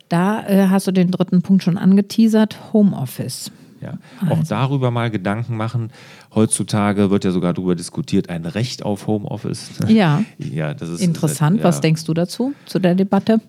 Da 0.10 0.48
äh, 0.48 0.68
hast 0.68 0.88
du 0.88 0.92
den 0.92 1.12
dritten 1.12 1.42
Punkt 1.42 1.64
schon 1.64 1.78
angeteasert, 1.78 2.74
Homeoffice. 2.74 3.52
Ja. 3.82 3.98
Auch 4.30 4.44
darüber 4.48 4.92
mal 4.92 5.10
Gedanken 5.10 5.58
machen. 5.58 5.92
Heutzutage 6.36 7.10
wird 7.10 7.26
ja 7.26 7.32
sogar 7.32 7.54
darüber 7.54 7.76
diskutiert, 7.76 8.30
ein 8.30 8.46
Recht 8.46 8.84
auf 8.84 9.08
Homeoffice. 9.08 9.72
Ja. 9.88 10.24
ja 10.38 10.74
das 10.74 10.90
ist 10.90 11.02
Interessant. 11.02 11.60
ja. 11.60 11.64
Was 11.64 11.82
denkst 11.82 12.06
du 12.06 12.14
dazu, 12.14 12.54
zu 12.66 12.80
der 12.80 12.96
Debatte? 12.96 13.42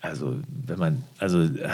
Also, 0.00 0.36
wenn 0.66 0.78
man, 0.78 1.04
also, 1.18 1.42
äh, 1.42 1.68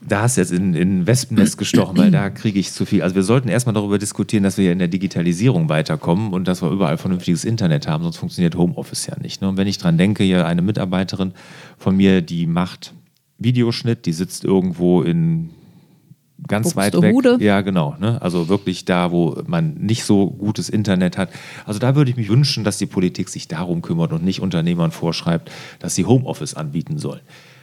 da 0.00 0.22
hast 0.22 0.36
du 0.36 0.40
jetzt 0.40 0.52
in, 0.52 0.74
in 0.74 1.06
Wespennest 1.06 1.58
gestochen, 1.58 1.96
weil 1.98 2.10
da 2.10 2.30
kriege 2.30 2.58
ich 2.58 2.72
zu 2.72 2.86
viel. 2.86 3.02
Also 3.02 3.16
wir 3.16 3.24
sollten 3.24 3.48
erstmal 3.48 3.74
darüber 3.74 3.98
diskutieren, 3.98 4.44
dass 4.44 4.56
wir 4.56 4.66
ja 4.66 4.72
in 4.72 4.78
der 4.78 4.88
Digitalisierung 4.88 5.68
weiterkommen 5.68 6.32
und 6.32 6.46
dass 6.46 6.62
wir 6.62 6.70
überall 6.70 6.98
vernünftiges 6.98 7.44
Internet 7.44 7.88
haben, 7.88 8.04
sonst 8.04 8.16
funktioniert 8.16 8.56
Homeoffice 8.56 9.06
ja 9.06 9.18
nicht. 9.20 9.42
Ne? 9.42 9.48
Und 9.48 9.56
wenn 9.56 9.66
ich 9.66 9.78
dran 9.78 9.98
denke, 9.98 10.22
hier 10.22 10.46
eine 10.46 10.62
Mitarbeiterin 10.62 11.32
von 11.78 11.96
mir, 11.96 12.22
die 12.22 12.46
macht 12.46 12.94
Videoschnitt, 13.38 14.06
die 14.06 14.12
sitzt 14.12 14.44
irgendwo 14.44 15.02
in 15.02 15.50
ganz 16.46 16.76
weit 16.76 16.94
weg. 17.00 17.14
Ja, 17.40 17.60
genau. 17.62 17.96
Ne? 17.98 18.22
Also 18.22 18.48
wirklich 18.48 18.84
da, 18.84 19.10
wo 19.10 19.42
man 19.46 19.74
nicht 19.74 20.04
so 20.04 20.30
gutes 20.30 20.68
Internet 20.68 21.18
hat. 21.18 21.30
Also 21.64 21.80
da 21.80 21.96
würde 21.96 22.10
ich 22.10 22.16
mich 22.16 22.28
wünschen, 22.28 22.62
dass 22.62 22.78
die 22.78 22.86
Politik 22.86 23.28
sich 23.28 23.48
darum 23.48 23.82
kümmert 23.82 24.12
und 24.12 24.24
nicht 24.24 24.40
Unternehmern 24.40 24.92
vorschreibt, 24.92 25.50
dass 25.80 25.94
sie 25.94 26.04
Homeoffice 26.04 26.54
anbieten 26.54 26.98
sollen. 26.98 27.20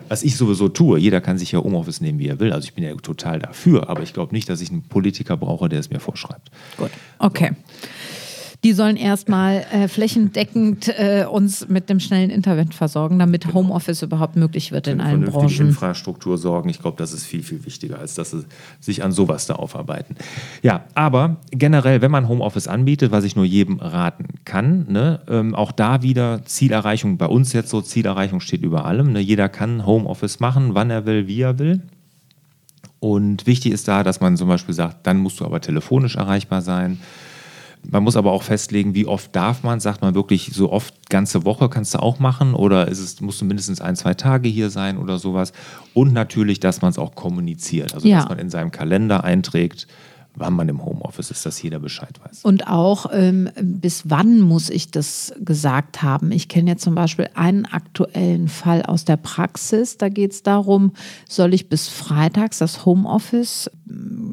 Was 0.07 0.23
ich 0.23 0.35
sowieso 0.37 0.69
tue, 0.69 0.99
jeder 0.99 1.21
kann 1.21 1.37
sich 1.37 1.51
ja 1.51 1.59
Homeoffice 1.59 2.01
nehmen, 2.01 2.19
wie 2.19 2.27
er 2.27 2.39
will. 2.39 2.53
Also 2.53 2.65
ich 2.65 2.73
bin 2.73 2.83
ja 2.83 2.93
total 2.95 3.39
dafür, 3.39 3.89
aber 3.89 4.03
ich 4.03 4.13
glaube 4.13 4.33
nicht, 4.33 4.47
dass 4.49 4.61
ich 4.61 4.69
einen 4.69 4.83
Politiker 4.83 5.37
brauche, 5.37 5.69
der 5.69 5.79
es 5.79 5.89
mir 5.89 5.99
vorschreibt. 5.99 6.51
Gut, 6.77 6.91
okay. 7.19 7.51
So 7.51 8.04
die 8.65 8.73
sollen 8.73 8.95
erstmal 8.95 9.63
äh, 9.71 9.87
flächendeckend 9.87 10.87
äh, 10.87 11.27
uns 11.29 11.69
mit 11.69 11.87
dem 11.87 11.99
schnellen 11.99 12.31
Internet 12.31 12.73
versorgen, 12.73 13.19
damit 13.19 13.43
genau. 13.43 13.53
Homeoffice 13.53 14.01
überhaupt 14.01 14.37
möglich 14.37 14.71
wird 14.71 14.87
in 14.87 15.01
allen 15.01 15.23
Branchen. 15.23 15.67
Infrastruktur 15.67 16.39
sorgen. 16.39 16.69
Ich 16.69 16.81
glaube, 16.81 16.97
das 16.97 17.13
ist 17.13 17.25
viel, 17.25 17.43
viel 17.43 17.63
wichtiger, 17.63 17.99
als 17.99 18.15
dass 18.15 18.31
sie 18.31 18.43
sich 18.79 19.03
an 19.03 19.11
sowas 19.11 19.45
da 19.45 19.53
aufarbeiten. 19.53 20.15
Ja, 20.63 20.85
aber 20.95 21.35
generell, 21.51 22.01
wenn 22.01 22.09
man 22.09 22.27
Homeoffice 22.27 22.67
anbietet, 22.67 23.11
was 23.11 23.23
ich 23.23 23.35
nur 23.35 23.45
jedem 23.45 23.79
raten 23.79 24.29
kann, 24.45 24.87
ne, 24.89 25.19
ähm, 25.29 25.53
auch 25.53 25.71
da 25.71 26.01
wieder 26.01 26.43
Zielerreichung, 26.45 27.17
bei 27.17 27.27
uns 27.27 27.53
jetzt 27.53 27.69
so, 27.69 27.83
Zielerreichung 27.83 28.39
steht 28.39 28.63
über 28.63 28.85
allem. 28.85 29.11
Ne, 29.11 29.19
jeder 29.19 29.47
kann 29.47 29.85
Homeoffice 29.85 30.39
machen, 30.39 30.73
wann 30.73 30.89
er 30.89 31.05
will, 31.05 31.27
wie 31.27 31.41
er 31.41 31.59
will. 31.59 31.83
Und 32.99 33.45
wichtig 33.45 33.73
ist 33.73 33.87
da, 33.87 34.01
dass 34.01 34.21
man 34.21 34.37
zum 34.37 34.47
Beispiel 34.47 34.73
sagt, 34.73 35.05
dann 35.05 35.17
musst 35.17 35.39
du 35.39 35.45
aber 35.45 35.61
telefonisch 35.61 36.15
erreichbar 36.15 36.63
sein. 36.63 36.97
Man 37.89 38.03
muss 38.03 38.15
aber 38.15 38.31
auch 38.31 38.43
festlegen, 38.43 38.95
wie 38.95 39.05
oft 39.05 39.35
darf 39.35 39.63
man. 39.63 39.79
Sagt 39.79 40.01
man 40.01 40.15
wirklich 40.15 40.51
so 40.53 40.71
oft, 40.71 41.09
ganze 41.09 41.45
Woche 41.45 41.69
kannst 41.69 41.93
du 41.93 41.99
auch 41.99 42.19
machen 42.19 42.53
oder 42.53 42.87
ist 42.87 42.99
es, 42.99 43.21
musst 43.21 43.41
du 43.41 43.45
mindestens 43.45 43.81
ein, 43.81 43.95
zwei 43.95 44.13
Tage 44.13 44.49
hier 44.49 44.69
sein 44.69 44.97
oder 44.97 45.17
sowas. 45.19 45.53
Und 45.93 46.13
natürlich, 46.13 46.59
dass 46.59 46.81
man 46.81 46.91
es 46.91 46.97
auch 46.97 47.15
kommuniziert. 47.15 47.93
Also, 47.93 48.07
ja. 48.07 48.19
dass 48.19 48.29
man 48.29 48.39
in 48.39 48.49
seinem 48.49 48.71
Kalender 48.71 49.23
einträgt, 49.23 49.87
wann 50.35 50.53
man 50.53 50.69
im 50.69 50.83
Homeoffice 50.85 51.31
ist, 51.31 51.45
dass 51.45 51.61
jeder 51.61 51.79
Bescheid 51.79 52.19
weiß. 52.23 52.43
Und 52.43 52.67
auch 52.67 53.07
ähm, 53.11 53.49
bis 53.61 54.09
wann 54.09 54.41
muss 54.41 54.69
ich 54.69 54.91
das 54.91 55.33
gesagt 55.39 56.03
haben? 56.03 56.31
Ich 56.31 56.47
kenne 56.47 56.71
ja 56.71 56.77
zum 56.77 56.95
Beispiel 56.95 57.29
einen 57.35 57.65
aktuellen 57.65 58.47
Fall 58.47 58.83
aus 58.83 59.05
der 59.05 59.17
Praxis. 59.17 59.97
Da 59.97 60.09
geht 60.09 60.31
es 60.31 60.43
darum, 60.43 60.91
soll 61.27 61.53
ich 61.53 61.69
bis 61.69 61.87
freitags 61.87 62.59
das 62.59 62.85
Homeoffice, 62.85 63.69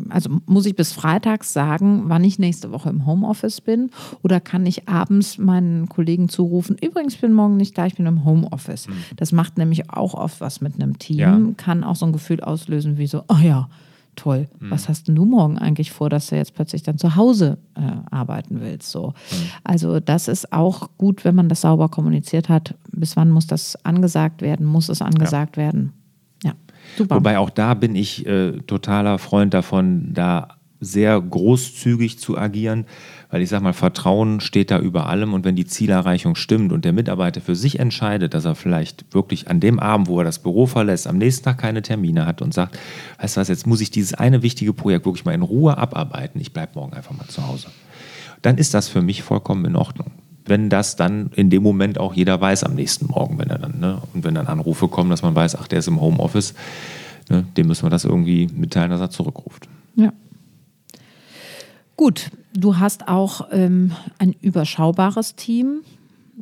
also 0.09 0.31
muss 0.47 0.67
ich 0.67 0.77
bis 0.77 0.93
freitags 0.93 1.53
sagen, 1.53 2.05
wann 2.07 2.25
ich 2.25 2.39
nächste 2.39 2.73
Woche 2.73 2.89
im 2.89 3.07
Homeoffice 3.07 3.61
bin? 3.61 3.91
Oder 4.23 4.41
kann 4.41 4.67
ich 4.67 4.89
abends 4.89 5.39
meinen 5.39 5.89
Kollegen 5.89 6.29
zurufen, 6.29 6.77
übrigens 6.81 7.17
bin 7.17 7.33
morgen 7.33 7.57
nicht 7.57 7.77
da, 7.77 7.87
ich 7.87 7.95
bin 7.95 8.07
im 8.07 8.25
Homeoffice. 8.25 8.89
Mhm. 8.89 8.95
Das 9.17 9.33
macht 9.33 9.59
nämlich 9.59 9.91
auch 9.91 10.15
oft 10.15 10.41
was 10.41 10.61
mit 10.61 10.75
einem 10.75 10.99
Team, 10.99 11.19
ja. 11.19 11.41
kann 11.57 11.85
auch 11.85 11.97
so 11.97 12.07
ein 12.07 12.13
Gefühl 12.13 12.41
auslösen 12.41 12.99
wie 12.99 13.07
so, 13.07 13.25
oh 13.29 13.39
ja, 13.43 13.69
toll, 14.17 14.49
mhm. 14.61 14.71
was 14.71 14.89
hast 14.89 15.09
denn 15.09 15.15
du 15.15 15.25
morgen 15.25 15.59
eigentlich 15.59 15.93
vor, 15.93 16.11
dass 16.11 16.29
du 16.29 16.37
jetzt 16.37 16.55
plötzlich 16.55 16.83
dann 16.83 16.99
zu 16.99 17.17
Hause 17.17 17.59
äh, 17.75 17.81
arbeiten 18.11 18.61
willst? 18.61 18.91
So. 18.91 19.09
Mhm. 19.09 19.37
Also 19.65 20.01
das 20.01 20.29
ist 20.29 20.53
auch 20.53 20.91
gut, 20.99 21.25
wenn 21.25 21.35
man 21.35 21.49
das 21.49 21.63
sauber 21.63 21.89
kommuniziert 21.89 22.49
hat. 22.49 22.75
Bis 22.91 23.17
wann 23.17 23.31
muss 23.31 23.47
das 23.47 23.77
angesagt 23.85 24.43
werden? 24.43 24.67
Muss 24.67 24.89
es 24.89 25.03
angesagt 25.03 25.57
ja. 25.57 25.65
werden? 25.65 25.93
Ja, 26.45 26.53
super. 26.97 27.17
Wobei 27.17 27.39
auch 27.39 27.51
da 27.51 27.75
bin 27.75 27.95
ich 27.95 28.27
äh, 28.27 28.53
totaler 28.67 29.19
Freund 29.19 29.55
davon, 29.55 30.13
da 30.13 30.49
sehr 30.83 31.21
großzügig 31.21 32.19
zu 32.19 32.37
agieren, 32.37 32.85
weil 33.31 33.41
ich 33.41 33.49
sage 33.49 33.65
mal, 33.65 33.73
Vertrauen 33.73 34.41
steht 34.41 34.71
da 34.71 34.79
über 34.79 35.07
allem 35.07 35.33
und 35.33 35.45
wenn 35.45 35.57
die 35.57 35.65
Zielerreichung 35.65 36.35
stimmt 36.35 36.73
und 36.73 36.85
der 36.85 36.93
Mitarbeiter 36.93 37.41
für 37.41 37.55
sich 37.55 37.79
entscheidet, 37.79 38.35
dass 38.35 38.45
er 38.45 38.55
vielleicht 38.55 39.15
wirklich 39.15 39.49
an 39.49 39.61
dem 39.61 39.79
Abend, 39.79 40.09
wo 40.09 40.19
er 40.19 40.25
das 40.25 40.41
Büro 40.41 40.67
verlässt, 40.67 41.07
am 41.07 41.19
nächsten 41.19 41.45
Tag 41.45 41.59
keine 41.59 41.83
Termine 41.83 42.27
hat 42.27 42.43
und 42.43 42.53
sagt, 42.53 42.79
weißt 43.21 43.37
du 43.37 43.41
was, 43.41 43.49
jetzt 43.49 43.67
muss 43.67 43.81
ich 43.81 43.91
dieses 43.91 44.15
eine 44.15 44.43
wichtige 44.43 44.73
Projekt 44.73 45.07
wirklich 45.07 45.25
mal 45.25 45.35
in 45.35 45.43
Ruhe 45.43 45.79
abarbeiten, 45.79 46.41
ich 46.41 46.53
bleibe 46.53 46.73
morgen 46.75 46.93
einfach 46.93 47.17
mal 47.17 47.29
zu 47.29 47.47
Hause, 47.47 47.69
dann 48.43 48.59
ist 48.59 48.75
das 48.75 48.89
für 48.89 49.03
mich 49.03 49.23
vollkommen 49.23 49.65
in 49.65 49.77
Ordnung 49.77 50.11
wenn 50.45 50.69
das 50.69 50.97
dann 50.97 51.31
in 51.35 51.51
dem 51.51 51.63
Moment 51.63 51.99
auch 51.99 52.15
jeder 52.15 52.41
weiß 52.41 52.65
am 52.65 52.75
nächsten 52.75 53.07
Morgen, 53.07 53.39
wenn 53.39 53.51
er 53.51 53.59
dann, 53.59 53.79
ne, 53.79 54.03
und 54.13 54.25
wenn 54.25 54.35
dann 54.35 54.47
Anrufe 54.47 54.89
kommen, 54.89 55.11
dass 55.11 55.23
man 55.23 55.35
weiß, 55.35 55.57
ach, 55.57 55.69
der 55.69 55.79
ist 55.79 55.89
im 55.89 56.01
Homeoffice, 56.01 56.55
ne, 57.31 57.45
dem 57.57 57.69
müssen 57.69 57.85
wir 57.85 57.91
das 57.91 58.05
irgendwie 58.05 58.49
mitteilen, 58.53 58.91
dass 58.91 59.01
er 59.01 59.11
zurückruft. 59.11 59.69
Ja. 59.95 60.13
Gut, 62.03 62.33
du 62.53 62.81
hast 62.81 63.07
auch 63.07 63.47
ähm, 63.53 63.93
ein 64.19 64.33
überschaubares 64.33 65.37
Team. 65.37 65.83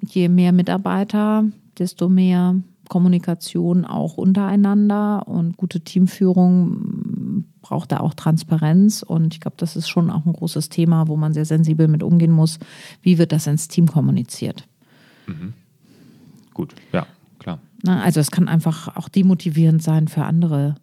Je 0.01 0.31
mehr 0.31 0.53
Mitarbeiter, 0.53 1.45
desto 1.79 2.09
mehr 2.09 2.55
Kommunikation 2.89 3.85
auch 3.85 4.17
untereinander 4.17 5.29
und 5.29 5.59
gute 5.59 5.83
Teamführung 5.83 7.45
braucht 7.61 7.93
da 7.93 8.01
auch 8.01 8.15
Transparenz. 8.15 9.03
Und 9.03 9.35
ich 9.35 9.41
glaube, 9.41 9.59
das 9.59 9.77
ist 9.77 9.91
schon 9.91 10.09
auch 10.09 10.25
ein 10.25 10.33
großes 10.33 10.71
Thema, 10.71 11.09
wo 11.09 11.19
man 11.19 11.35
sehr 11.35 11.45
sensibel 11.45 11.89
mit 11.89 12.03
umgehen 12.03 12.33
muss. 12.33 12.59
Wie 13.03 13.19
wird 13.19 13.31
das 13.31 13.47
ins 13.47 13.69
Team 13.69 13.87
kommuniziert? 13.87 14.67
Mhm. 15.27 15.53
Gut, 16.55 16.75
ja, 16.91 17.07
klar. 17.39 17.59
Na, 17.83 18.01
also 18.01 18.19
es 18.19 18.31
kann 18.31 18.49
einfach 18.49 18.97
auch 18.97 19.11
demotivierend 19.11 19.83
sein 19.83 20.09
für 20.09 20.25
andere 20.25 20.77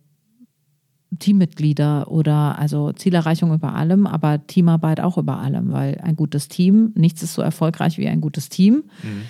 Teammitglieder 1.20 2.12
oder 2.12 2.60
also 2.60 2.92
Zielerreichung 2.92 3.54
über 3.54 3.74
allem, 3.74 4.08
aber 4.08 4.46
Teamarbeit 4.46 5.00
auch 5.00 5.18
über 5.18 5.40
allem, 5.40 5.72
weil 5.72 6.00
ein 6.04 6.16
gutes 6.16 6.48
Team, 6.48 6.92
nichts 6.96 7.24
ist 7.24 7.34
so 7.34 7.42
erfolgreich 7.42 7.98
wie 7.98 8.08
ein 8.08 8.22
gutes 8.22 8.50
Team. 8.50 8.84
Mhm 9.04 9.24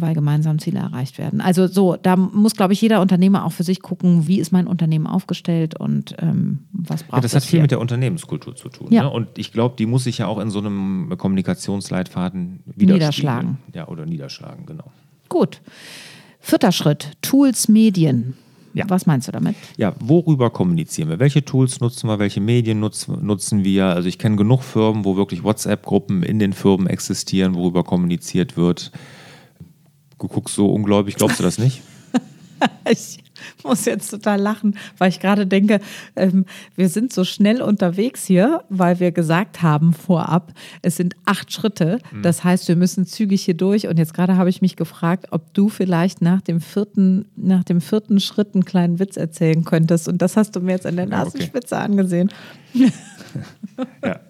weil 0.00 0.14
gemeinsam 0.14 0.58
Ziele 0.58 0.78
erreicht 0.80 1.18
werden. 1.18 1.40
Also 1.40 1.66
so, 1.66 1.96
da 1.96 2.16
muss, 2.16 2.54
glaube 2.54 2.72
ich, 2.72 2.80
jeder 2.80 3.00
Unternehmer 3.00 3.44
auch 3.44 3.52
für 3.52 3.62
sich 3.62 3.80
gucken, 3.80 4.26
wie 4.26 4.38
ist 4.38 4.52
mein 4.52 4.66
Unternehmen 4.66 5.06
aufgestellt 5.06 5.78
und 5.78 6.14
ähm, 6.20 6.66
was 6.72 7.02
braucht 7.02 7.18
ja, 7.18 7.20
das 7.22 7.34
hat 7.34 7.44
viel 7.44 7.58
hier? 7.58 7.62
mit 7.62 7.70
der 7.70 7.80
Unternehmenskultur 7.80 8.54
zu 8.56 8.68
tun. 8.68 8.88
Ja. 8.90 9.04
Ne? 9.04 9.10
Und 9.10 9.38
ich 9.38 9.52
glaube, 9.52 9.76
die 9.78 9.86
muss 9.86 10.04
sich 10.04 10.18
ja 10.18 10.26
auch 10.26 10.38
in 10.38 10.50
so 10.50 10.58
einem 10.58 11.14
Kommunikationsleitfaden 11.16 12.62
niederschlagen. 12.76 13.58
Ja, 13.74 13.88
oder 13.88 14.06
niederschlagen, 14.06 14.66
genau. 14.66 14.90
Gut. 15.28 15.60
Vierter 16.40 16.72
Schritt, 16.72 17.12
Tools, 17.22 17.68
Medien. 17.68 18.34
Ja. 18.76 18.84
Was 18.88 19.06
meinst 19.06 19.26
du 19.26 19.32
damit? 19.32 19.56
Ja, 19.78 19.94
worüber 20.00 20.50
kommunizieren 20.50 21.08
wir? 21.08 21.18
Welche 21.18 21.42
Tools 21.42 21.80
nutzen 21.80 22.10
wir? 22.10 22.18
Welche 22.18 22.42
Medien 22.42 22.78
nutzen, 22.78 23.24
nutzen 23.24 23.64
wir? 23.64 23.86
Also 23.86 24.06
ich 24.06 24.18
kenne 24.18 24.36
genug 24.36 24.62
Firmen, 24.62 25.06
wo 25.06 25.16
wirklich 25.16 25.42
WhatsApp-Gruppen 25.42 26.22
in 26.22 26.38
den 26.38 26.52
Firmen 26.52 26.86
existieren, 26.86 27.54
worüber 27.54 27.84
kommuniziert 27.84 28.58
wird. 28.58 28.92
Du 30.18 30.28
guckst 30.28 30.54
so 30.54 30.70
ungläubig, 30.70 31.16
glaubst 31.16 31.38
du 31.38 31.42
das 31.42 31.56
nicht? 31.56 31.80
ich 32.90 33.24
muss 33.64 33.84
jetzt 33.84 34.10
total 34.10 34.40
lachen, 34.40 34.76
weil 34.98 35.08
ich 35.08 35.20
gerade 35.20 35.46
denke, 35.46 35.80
ähm, 36.14 36.44
wir 36.74 36.88
sind 36.88 37.12
so 37.12 37.24
schnell 37.24 37.62
unterwegs 37.62 38.24
hier, 38.24 38.64
weil 38.68 39.00
wir 39.00 39.12
gesagt 39.12 39.62
haben 39.62 39.92
vorab, 39.92 40.52
es 40.82 40.96
sind 40.96 41.14
acht 41.24 41.52
Schritte. 41.52 41.98
Mhm. 42.12 42.22
Das 42.22 42.44
heißt, 42.44 42.68
wir 42.68 42.76
müssen 42.76 43.06
zügig 43.06 43.42
hier 43.44 43.56
durch. 43.56 43.86
Und 43.86 43.98
jetzt 43.98 44.14
gerade 44.14 44.36
habe 44.36 44.50
ich 44.50 44.62
mich 44.62 44.76
gefragt, 44.76 45.26
ob 45.30 45.52
du 45.54 45.68
vielleicht 45.68 46.22
nach 46.22 46.40
dem 46.40 46.60
vierten, 46.60 47.26
nach 47.36 47.64
dem 47.64 47.80
vierten 47.80 48.20
Schritt 48.20 48.54
einen 48.54 48.64
kleinen 48.64 48.98
Witz 48.98 49.16
erzählen 49.16 49.64
könntest. 49.64 50.08
Und 50.08 50.22
das 50.22 50.36
hast 50.36 50.56
du 50.56 50.60
mir 50.60 50.72
jetzt 50.72 50.86
an 50.86 50.96
der 50.96 51.06
Nasenspitze 51.06 51.74
okay. 51.74 51.84
angesehen. 51.84 52.32
ja. 54.04 54.20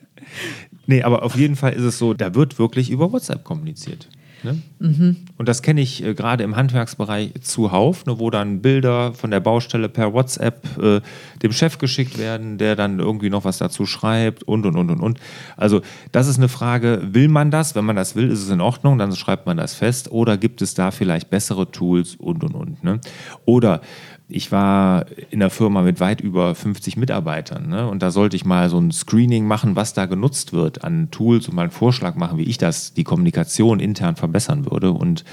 Nee, 0.86 1.02
aber 1.02 1.22
auf 1.22 1.36
jeden 1.36 1.56
Fall 1.56 1.72
ist 1.72 1.82
es 1.82 1.98
so, 1.98 2.14
da 2.14 2.34
wird 2.34 2.58
wirklich 2.58 2.90
über 2.90 3.12
WhatsApp 3.12 3.44
kommuniziert. 3.44 4.08
Ne? 4.46 4.62
Mhm. 4.78 5.16
Und 5.38 5.48
das 5.48 5.60
kenne 5.62 5.80
ich 5.80 6.04
äh, 6.04 6.14
gerade 6.14 6.44
im 6.44 6.54
Handwerksbereich 6.54 7.32
zuhauf, 7.42 8.06
ne, 8.06 8.20
wo 8.20 8.30
dann 8.30 8.62
Bilder 8.62 9.12
von 9.12 9.32
der 9.32 9.40
Baustelle 9.40 9.88
per 9.88 10.12
WhatsApp 10.12 10.64
äh, 10.80 11.00
dem 11.42 11.52
Chef 11.52 11.78
geschickt 11.78 12.16
werden, 12.16 12.56
der 12.56 12.76
dann 12.76 13.00
irgendwie 13.00 13.28
noch 13.28 13.44
was 13.44 13.58
dazu 13.58 13.86
schreibt 13.86 14.44
und 14.44 14.64
und 14.64 14.76
und 14.76 14.90
und 14.90 15.00
und. 15.00 15.18
Also 15.56 15.80
das 16.12 16.28
ist 16.28 16.38
eine 16.38 16.48
Frage, 16.48 17.02
will 17.10 17.26
man 17.28 17.50
das? 17.50 17.74
Wenn 17.74 17.84
man 17.84 17.96
das 17.96 18.14
will, 18.14 18.30
ist 18.30 18.42
es 18.42 18.50
in 18.50 18.60
Ordnung, 18.60 18.98
dann 18.98 19.14
schreibt 19.16 19.46
man 19.46 19.56
das 19.56 19.74
fest. 19.74 20.12
Oder 20.12 20.36
gibt 20.36 20.62
es 20.62 20.74
da 20.74 20.92
vielleicht 20.92 21.28
bessere 21.28 21.68
Tools 21.70 22.14
und 22.14 22.44
und 22.44 22.54
und. 22.54 22.84
Ne? 22.84 23.00
Oder 23.46 23.80
ich 24.28 24.50
war 24.50 25.06
in 25.30 25.40
einer 25.40 25.50
Firma 25.50 25.82
mit 25.82 26.00
weit 26.00 26.20
über 26.20 26.54
50 26.54 26.96
Mitarbeitern 26.96 27.68
ne? 27.68 27.88
und 27.88 28.02
da 28.02 28.10
sollte 28.10 28.34
ich 28.34 28.44
mal 28.44 28.68
so 28.68 28.78
ein 28.78 28.90
Screening 28.90 29.46
machen, 29.46 29.76
was 29.76 29.94
da 29.94 30.06
genutzt 30.06 30.52
wird 30.52 30.82
an 30.82 31.12
Tools 31.12 31.46
und 31.46 31.54
mal 31.54 31.62
einen 31.62 31.70
Vorschlag 31.70 32.16
machen, 32.16 32.36
wie 32.36 32.42
ich 32.44 32.58
das, 32.58 32.92
die 32.92 33.04
Kommunikation 33.04 33.78
intern 33.78 34.16
verbessern 34.16 34.68
würde. 34.68 34.90
Und 34.90 35.24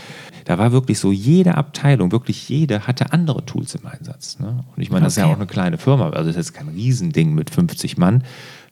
da 0.45 0.59
war 0.59 0.71
wirklich 0.71 0.99
so, 0.99 1.11
jede 1.11 1.55
Abteilung, 1.55 2.11
wirklich 2.11 2.47
jede, 2.49 2.85
hatte 2.85 3.11
andere 3.13 3.43
Tools 3.45 3.73
im 3.73 3.87
Einsatz. 3.87 4.37
Ne? 4.37 4.63
Und 4.75 4.83
ich 4.83 4.91
meine, 4.91 5.05
das 5.05 5.13
ist 5.13 5.17
ja 5.17 5.25
auch 5.25 5.35
eine 5.35 5.47
kleine 5.47 5.79
Firma, 5.79 6.05
also 6.11 6.17
das 6.17 6.27
ist 6.27 6.35
jetzt 6.35 6.53
kein 6.53 6.69
Riesending 6.69 7.33
mit 7.33 7.49
50 7.49 7.97
Mann. 7.97 8.23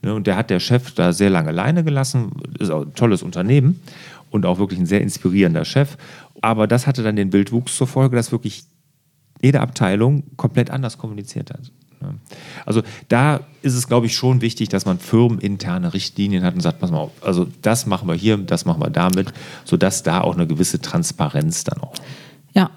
Ne? 0.04 0.14
Und 0.14 0.28
der 0.28 0.36
hat 0.36 0.52
der 0.52 0.60
Chef 0.60 0.94
da 0.94 1.14
sehr 1.14 1.32
lange 1.32 1.50
alleine 1.50 1.84
gelassen, 1.84 2.32
ist 2.60 2.70
auch 2.70 2.84
ein 2.84 2.94
tolles 2.94 3.24
Unternehmen 3.24 3.82
und 4.30 4.46
auch 4.46 4.60
wirklich 4.60 4.80
ein 4.80 4.86
sehr 4.86 5.02
inspirierender 5.02 5.66
Chef. 5.66 5.98
Aber 6.42 6.68
das 6.68 6.86
hatte 6.86 7.02
dann 7.02 7.16
den 7.16 7.32
Bildwuchs 7.32 7.76
zur 7.76 7.88
Folge, 7.88 8.16
dass 8.16 8.32
wirklich 8.32 8.66
jede 9.42 9.62
Abteilung 9.62 10.24
komplett 10.38 10.70
anders 10.70 10.98
kommuniziert 10.98 11.52
hat. 11.52 11.72
Also 12.66 12.82
da 13.10 13.42
ist 13.62 13.76
es, 13.76 13.88
glaube 13.88 14.08
ich, 14.08 14.16
schon 14.16 14.42
wichtig, 14.42 14.70
dass 14.70 14.86
man 14.86 15.00
firmeninterne 15.00 15.94
Richtlinien 15.94 16.44
hat 16.44 16.56
und 16.56 16.62
sagt, 16.62 16.80
pass 16.80 16.92
mal 16.92 16.98
auf, 16.98 17.12
also 17.22 17.48
das 17.62 17.86
machen 17.86 18.08
wir 18.08 18.16
hier, 18.16 18.38
das 18.38 18.66
machen 18.66 18.82
wir 18.82 18.90
damit, 18.90 19.32
sodass 19.66 20.04
da 20.04 20.22
auch 20.22 20.36
eine 20.36 20.48
gewisse 20.48 20.82
Transparenz 20.82 21.64
dann 21.64 21.80
auch. 21.80 21.94
Ja, 22.54 22.72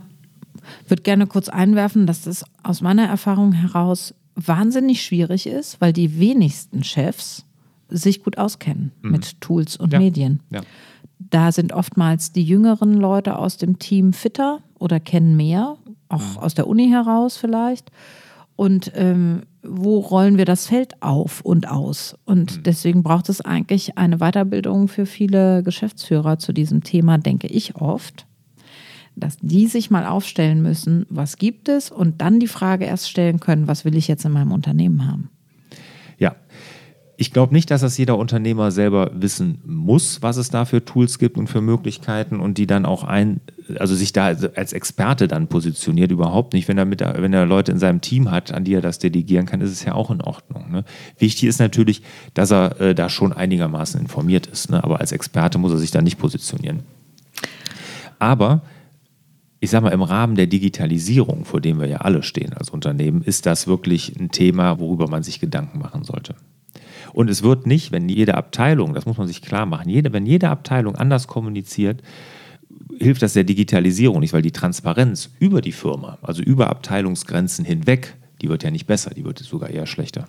würde 0.89 1.03
gerne 1.03 1.27
kurz 1.27 1.49
einwerfen, 1.49 2.07
dass 2.07 2.23
das 2.23 2.45
aus 2.63 2.81
meiner 2.81 3.07
Erfahrung 3.07 3.53
heraus 3.53 4.15
wahnsinnig 4.35 5.03
schwierig 5.03 5.47
ist, 5.47 5.81
weil 5.81 5.93
die 5.93 6.19
wenigsten 6.19 6.85
Chefs 6.85 7.45
sich 7.89 8.23
gut 8.23 8.39
auskennen 8.39 8.93
mhm. 9.03 9.13
mit 9.13 9.41
Tools 9.41 9.77
und 9.77 9.93
ja. 9.93 9.99
Medien. 9.99 10.41
Ja. 10.51 10.61
Da 11.19 11.53
sind 11.53 11.73
oftmals 11.73 12.33
die 12.33 12.45
jüngeren 12.45 12.95
Leute 12.95 13.39
aus 13.39 13.57
dem 13.57 13.79
Team 13.79 14.13
fitter 14.13 14.61
oder 14.79 15.01
kennen 15.01 15.37
mehr, 15.37 15.77
auch 16.15 16.21
mhm. 16.21 16.39
aus 16.39 16.55
der 16.55 16.67
Uni 16.67 16.89
heraus 16.89 17.37
vielleicht. 17.37 17.91
Und 18.57 18.93
ähm, 18.95 19.43
wo 19.63 19.99
rollen 19.99 20.39
wir 20.39 20.45
das 20.45 20.69
Feld 20.69 21.03
auf 21.03 21.41
und 21.41 21.69
aus? 21.69 22.17
Und 22.25 22.59
mhm. 22.59 22.63
deswegen 22.63 23.03
braucht 23.03 23.29
es 23.29 23.41
eigentlich 23.41 23.99
eine 23.99 24.19
Weiterbildung 24.19 24.89
für 24.89 25.07
viele 25.07 25.63
Geschäftsführer 25.63 26.39
zu 26.39 26.53
diesem 26.53 26.85
Thema, 26.85 27.19
denke 27.19 27.49
ich 27.49 27.77
oft, 27.77 28.27
dass 29.17 29.37
die 29.41 29.67
sich 29.67 29.91
mal 29.91 30.07
aufstellen 30.07 30.63
müssen, 30.63 31.07
was 31.09 31.37
gibt 31.37 31.69
es 31.69 31.91
und 31.91 32.21
dann 32.21 32.41
die 32.41 32.49
Frage 32.49 32.85
erst 32.85 33.09
stellen 33.11 33.41
können, 33.41 33.67
was 33.67 33.85
will 33.85 33.97
ich 33.97 34.09
jetzt 34.09 34.25
in 34.25 34.33
meinem 34.33 34.53
Unternehmen 34.53 35.11
haben. 35.11 35.31
Ich 37.17 37.33
glaube 37.33 37.55
nicht, 37.55 37.71
dass 37.71 37.83
das 37.83 37.97
jeder 37.97 38.19
Unternehmer 38.19 38.73
selber 38.73 39.11
wissen 39.15 39.61
muss, 39.65 40.21
was 40.23 40.37
es 40.37 40.51
da 40.51 40.65
für 40.65 40.85
Tools 40.85 41.19
gibt 41.21 41.39
und 41.39 41.47
für 41.47 41.61
Möglichkeiten 41.61 42.41
und 42.41 42.59
die 42.59 42.67
dann 42.67 42.85
auch 42.85 43.05
ein, 43.05 43.41
also 43.79 43.95
sich 43.95 44.13
da 44.13 44.27
als 44.27 44.73
Experte 44.73 45.29
dann 45.29 45.47
positioniert, 45.47 46.11
überhaupt 46.11 46.55
nicht. 46.55 46.67
Wenn 46.67 46.77
er, 46.77 46.85
mit, 46.85 47.01
wenn 47.01 47.33
er 47.33 47.47
Leute 47.47 47.71
in 47.71 47.79
seinem 47.79 48.01
Team 48.01 48.33
hat, 48.33 48.53
an 48.53 48.65
die 48.65 48.75
er 48.75 48.81
das 48.81 48.99
delegieren 48.99 49.47
kann, 49.47 49.61
ist 49.61 49.71
es 49.71 49.85
ja 49.85 49.95
auch 49.95 50.11
in 50.11 50.23
Ordnung. 50.23 50.73
Ne? 50.73 50.85
Wichtig 51.19 51.49
ist 51.49 51.61
natürlich, 51.61 52.03
dass 52.35 52.51
er 52.51 52.81
äh, 52.81 52.95
da 52.97 53.09
schon 53.09 53.33
einigermaßen 53.33 54.01
informiert 54.01 54.49
ist, 54.49 54.71
ne? 54.71 54.83
aber 54.83 54.99
als 55.01 55.13
Experte 55.13 55.59
muss 55.59 55.73
er 55.73 55.79
sich 55.79 55.93
da 55.93 56.03
nicht 56.03 56.19
positionieren. 56.19 56.83
Aber 58.19 58.63
ich 59.61 59.71
sage 59.71 59.85
mal, 59.85 59.93
im 59.93 60.03
Rahmen 60.03 60.35
der 60.35 60.47
Digitalisierung, 60.47 61.45
vor 61.45 61.61
dem 61.61 61.81
wir 61.81 61.87
ja 61.87 61.99
alle 61.99 62.23
stehen 62.23 62.53
als 62.55 62.71
Unternehmen, 62.71 63.23
ist 63.23 63.47
das 63.47 63.67
wirklich 63.67 64.15
ein 64.19 64.31
Thema, 64.31 64.81
worüber 64.81 65.09
man 65.09 65.23
sich 65.23 65.41
Gedanken 65.41 65.79
machen 65.79 66.05
sollte. 66.05 66.35
Und 67.15 67.31
es 67.31 67.45
wird 67.45 67.67
nicht, 67.67 67.93
wenn 67.93 68.09
jede 68.09 68.35
Abteilung, 68.35 68.93
das 68.93 69.07
muss 69.07 69.17
man 69.17 69.29
sich 69.29 69.41
klar 69.41 69.67
machen, 69.67 69.89
jede, 69.89 70.13
wenn 70.13 70.27
jede 70.27 70.51
Abteilung 70.51 70.97
anders 70.97 71.29
kommuniziert, 71.29 72.03
hilft 72.99 73.23
das 73.23 73.35
der 73.35 73.45
Digitalisierung 73.45 74.19
nicht, 74.19 74.33
weil 74.33 74.43
die 74.43 74.51
Transparenz 74.51 75.31
über 75.39 75.61
die 75.61 75.73
Firma, 75.73 76.19
also 76.23 76.43
über 76.43 76.71
Abteilungsgrenzen 76.71 77.65
hinweg, 77.65 78.17
die 78.43 78.49
wird 78.49 78.65
ja 78.65 78.73
nicht 78.73 78.87
besser, 78.87 79.11
die 79.15 79.25
wird 79.25 79.39
sogar 79.39 79.71
eher 79.71 79.87
schlechter. 79.87 80.27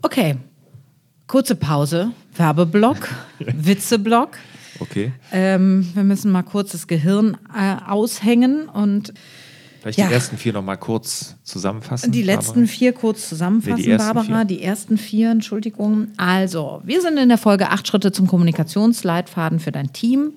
Okay, 0.00 0.36
kurze 1.26 1.56
Pause, 1.56 2.12
Werbeblock, 2.36 3.08
Witzeblock. 3.40 4.38
Okay. 4.78 5.10
Ähm, 5.32 5.88
wir 5.92 6.04
müssen 6.04 6.30
mal 6.30 6.44
kurz 6.44 6.70
das 6.70 6.86
Gehirn 6.86 7.36
äh, 7.52 7.76
aushängen 7.84 8.68
und 8.68 9.12
Vielleicht 9.88 10.00
ja. 10.00 10.08
die 10.08 10.14
ersten 10.14 10.36
vier 10.36 10.52
noch 10.52 10.62
mal 10.62 10.76
kurz 10.76 11.36
zusammenfassen. 11.44 12.12
Die 12.12 12.22
letzten 12.22 12.60
Barbara. 12.60 12.66
vier 12.66 12.92
kurz 12.92 13.26
zusammenfassen, 13.26 13.76
nee, 13.76 13.92
die 13.92 13.96
Barbara. 13.96 14.24
Vier. 14.24 14.44
Die 14.44 14.62
ersten 14.62 14.98
vier, 14.98 15.30
Entschuldigung. 15.30 16.08
Also, 16.18 16.82
wir 16.84 17.00
sind 17.00 17.16
in 17.16 17.30
der 17.30 17.38
Folge 17.38 17.70
acht 17.70 17.88
Schritte 17.88 18.12
zum 18.12 18.26
Kommunikationsleitfaden 18.26 19.60
für 19.60 19.72
dein 19.72 19.94
Team. 19.94 20.34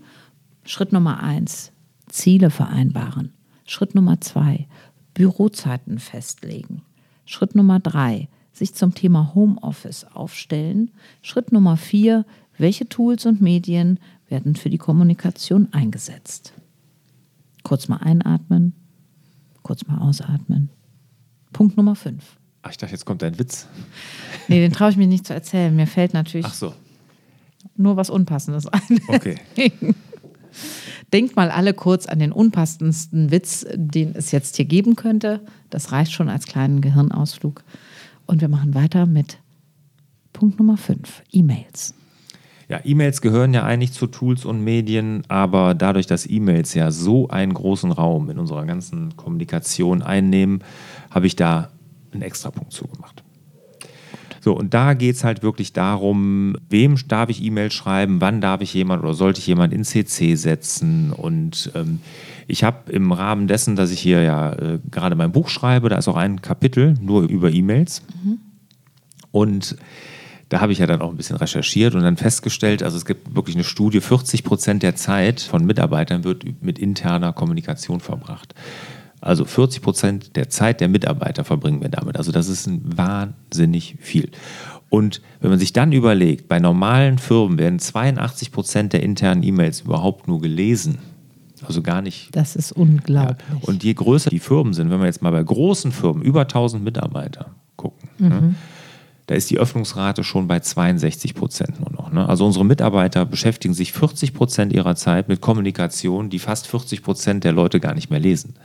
Schritt 0.64 0.94
Nummer 0.94 1.22
eins, 1.22 1.74
Ziele 2.08 2.50
vereinbaren. 2.50 3.34
Schritt 3.66 3.94
Nummer 3.94 4.22
zwei, 4.22 4.68
Bürozeiten 5.16 6.00
festlegen. 6.00 6.84
Schritt 7.26 7.54
Nummer 7.54 7.82
drei, 7.82 8.30
sich 8.54 8.74
zum 8.74 8.96
Thema 8.96 9.34
Homeoffice 9.36 10.06
aufstellen. 10.14 10.92
Schritt 11.22 11.52
Nummer 11.52 11.76
vier, 11.76 12.26
welche 12.58 12.88
Tools 12.88 13.26
und 13.26 13.42
Medien 13.42 14.00
werden 14.30 14.56
für 14.56 14.70
die 14.70 14.78
Kommunikation 14.78 15.68
eingesetzt? 15.74 16.54
Kurz 17.64 17.90
mal 17.90 17.98
einatmen, 17.98 18.74
kurz 19.72 19.88
mal 19.88 20.00
ausatmen. 20.00 20.70
Punkt 21.54 21.78
Nummer 21.78 21.96
5. 21.96 22.22
Ach, 22.62 22.72
ich 22.72 22.78
dachte, 22.78 22.92
jetzt 22.92 23.06
kommt 23.06 23.24
ein 23.24 23.40
Witz. 23.40 23.68
Nee, 24.50 24.60
den 24.60 24.74
traue 24.74 24.90
ich 24.90 24.98
mir 24.98 25.08
nicht 25.08 25.26
zu 25.26 25.34
erzählen. 25.34 25.74
Mir 25.74 25.88
fällt 25.88 26.14
natürlich 26.14 26.46
Ach 26.46 26.54
so. 26.54 26.74
nur 27.78 27.96
was 27.96 28.10
Unpassendes 28.10 28.68
ein. 28.68 29.00
Okay. 29.08 29.38
Denkt 31.14 31.38
mal 31.38 31.50
alle 31.50 31.74
kurz 31.74 32.06
an 32.06 32.20
den 32.20 32.34
unpassendsten 32.34 33.32
Witz, 33.32 33.66
den 33.74 34.14
es 34.14 34.32
jetzt 34.32 34.58
hier 34.58 34.66
geben 34.66 34.98
könnte. 34.98 35.40
Das 35.70 35.94
reicht 35.94 36.12
schon 36.12 36.28
als 36.28 36.48
kleinen 36.48 36.82
Gehirnausflug. 36.82 37.64
Und 38.26 38.42
wir 38.42 38.50
machen 38.50 38.74
weiter 38.74 39.06
mit 39.06 39.38
Punkt 40.34 40.60
Nummer 40.60 40.76
5, 40.76 41.24
E-Mails. 41.32 41.94
Ja, 42.72 42.80
E-Mails 42.86 43.20
gehören 43.20 43.54
ja 43.54 43.64
eigentlich 43.64 43.92
zu 43.92 44.08
Tools 44.08 44.46
und 44.46 44.64
Medien, 44.64 45.24
aber 45.28 45.74
dadurch, 45.74 46.08
dass 46.08 46.26
E-Mails 46.26 46.74
ja 46.74 46.90
so 46.90 47.28
einen 47.28 47.54
großen 47.54 47.92
Raum 47.92 48.30
in 48.30 48.40
unserer 48.40 48.66
ganzen 48.66 49.18
Kommunikation 49.18 50.02
einnehmen, 50.02 50.64
habe 51.10 51.28
ich 51.28 51.36
da 51.36 51.70
einen 52.14 52.22
Extrapunkt 52.22 52.72
zugemacht. 52.72 53.24
So, 54.40 54.54
und 54.54 54.74
da 54.74 54.94
geht 54.94 55.18
es 55.18 55.26
halt 55.26 55.44
wirklich 55.44 55.74
darum, 55.74 56.56
wem 56.70 56.96
darf 57.10 57.30
ich 57.30 57.44
E-Mail 57.44 57.72
schreiben, 57.72 58.22
wann 58.22 58.40
darf 58.40 58.62
ich 58.62 58.74
jemand 58.74 59.04
oder 59.04 59.16
sollte 59.16 59.42
ich 59.42 59.48
jemand 59.48 59.74
in 59.74 59.84
CC 59.84 60.36
setzen. 60.36 61.12
Und 61.12 61.74
ähm, 61.76 62.00
ich 62.48 62.64
habe 62.64 62.90
im 62.90 63.12
Rahmen 63.12 63.48
dessen, 63.48 63.76
dass 63.76 63.92
ich 63.92 64.00
hier 64.00 64.24
ja 64.24 64.54
äh, 64.54 64.80
gerade 64.90 65.18
mein 65.18 65.34
Buch 65.34 65.50
schreibe, 65.50 65.90
da 65.90 65.98
ist 65.98 66.08
auch 66.08 66.16
ein 66.16 66.42
Kapitel 66.42 66.94
nur 67.02 67.24
über 67.24 67.52
E-Mails. 67.52 68.02
Mhm. 68.24 68.40
Und 69.32 69.76
da 70.52 70.60
habe 70.60 70.74
ich 70.74 70.80
ja 70.80 70.86
dann 70.86 71.02
auch 71.02 71.10
ein 71.10 71.16
bisschen 71.16 71.38
recherchiert 71.38 71.96
und 71.96 72.02
dann 72.02 72.18
festgestellt, 72.18 72.84
also 72.84 72.98
es 72.98 73.06
gibt 73.06 73.34
wirklich 73.34 73.56
eine 73.56 73.64
Studie, 73.64 74.02
40 74.02 74.44
Prozent 74.44 74.84
der 74.84 74.98
Zeit 74.98 75.40
von 75.40 75.64
Mitarbeitern 75.64 76.26
wird 76.26 76.44
mit 76.62 76.78
interner 76.78 77.32
Kommunikation 77.32 78.02
verbracht. 78.02 78.54
Also 79.22 79.46
40 79.46 79.82
Prozent 79.82 80.36
der 80.36 80.50
Zeit 80.50 80.82
der 80.82 80.90
Mitarbeiter 80.90 81.46
verbringen 81.46 81.82
wir 81.82 81.88
damit. 81.88 82.18
Also 82.18 82.34
das 82.34 82.50
ist 82.50 82.68
ein 82.68 82.82
wahnsinnig 82.98 83.96
viel. 84.02 84.30
Und 84.90 85.22
wenn 85.40 85.52
man 85.52 85.60
sich 85.60 85.72
dann 85.72 85.94
überlegt, 85.94 86.50
bei 86.50 86.60
normalen 86.60 87.18
Firmen 87.18 87.58
werden 87.58 87.80
82 87.80 88.52
Prozent 88.52 88.92
der 88.92 89.04
internen 89.04 89.44
E-Mails 89.44 89.82
überhaupt 89.82 90.28
nur 90.28 90.42
gelesen. 90.42 90.98
Also 91.66 91.82
gar 91.82 92.02
nicht. 92.02 92.36
Das 92.36 92.58
ist 92.58 92.74
unglaublich. 92.74 93.48
Ja. 93.50 93.58
Und 93.62 93.86
je 93.86 93.94
größer 93.94 94.30
die 94.30 94.40
Firmen 94.40 94.74
sind, 94.74 94.90
wenn 94.90 95.00
wir 95.00 95.06
jetzt 95.06 95.22
mal 95.22 95.32
bei 95.32 95.44
großen 95.44 95.94
Firmen 95.94 96.22
über 96.22 96.42
1000 96.42 96.84
Mitarbeiter 96.84 97.52
gucken, 97.78 98.10
mhm. 98.18 98.28
ne, 98.28 98.56
da 99.32 99.38
ist 99.38 99.50
die 99.50 99.60
Öffnungsrate 99.60 100.26
schon 100.26 100.50
bei 100.50 100.60
62 100.60 101.36
Prozent 101.36 101.80
nur 101.80 101.90
noch. 101.90 102.12
Ne? 102.12 102.28
Also 102.28 102.46
unsere 102.46 102.66
Mitarbeiter 102.66 103.26
beschäftigen 103.26 103.74
sich 103.74 103.94
40 103.94 104.34
Prozent 104.34 104.74
ihrer 104.74 104.98
Zeit 104.98 105.30
mit 105.30 105.40
Kommunikation, 105.40 106.30
die 106.30 106.38
fast 106.38 106.68
40 106.68 107.02
Prozent 107.02 107.46
der 107.46 107.54
Leute 107.54 107.80
gar 107.80 107.94
nicht 107.94 108.10
mehr 108.10 108.20
lesen. 108.20 108.56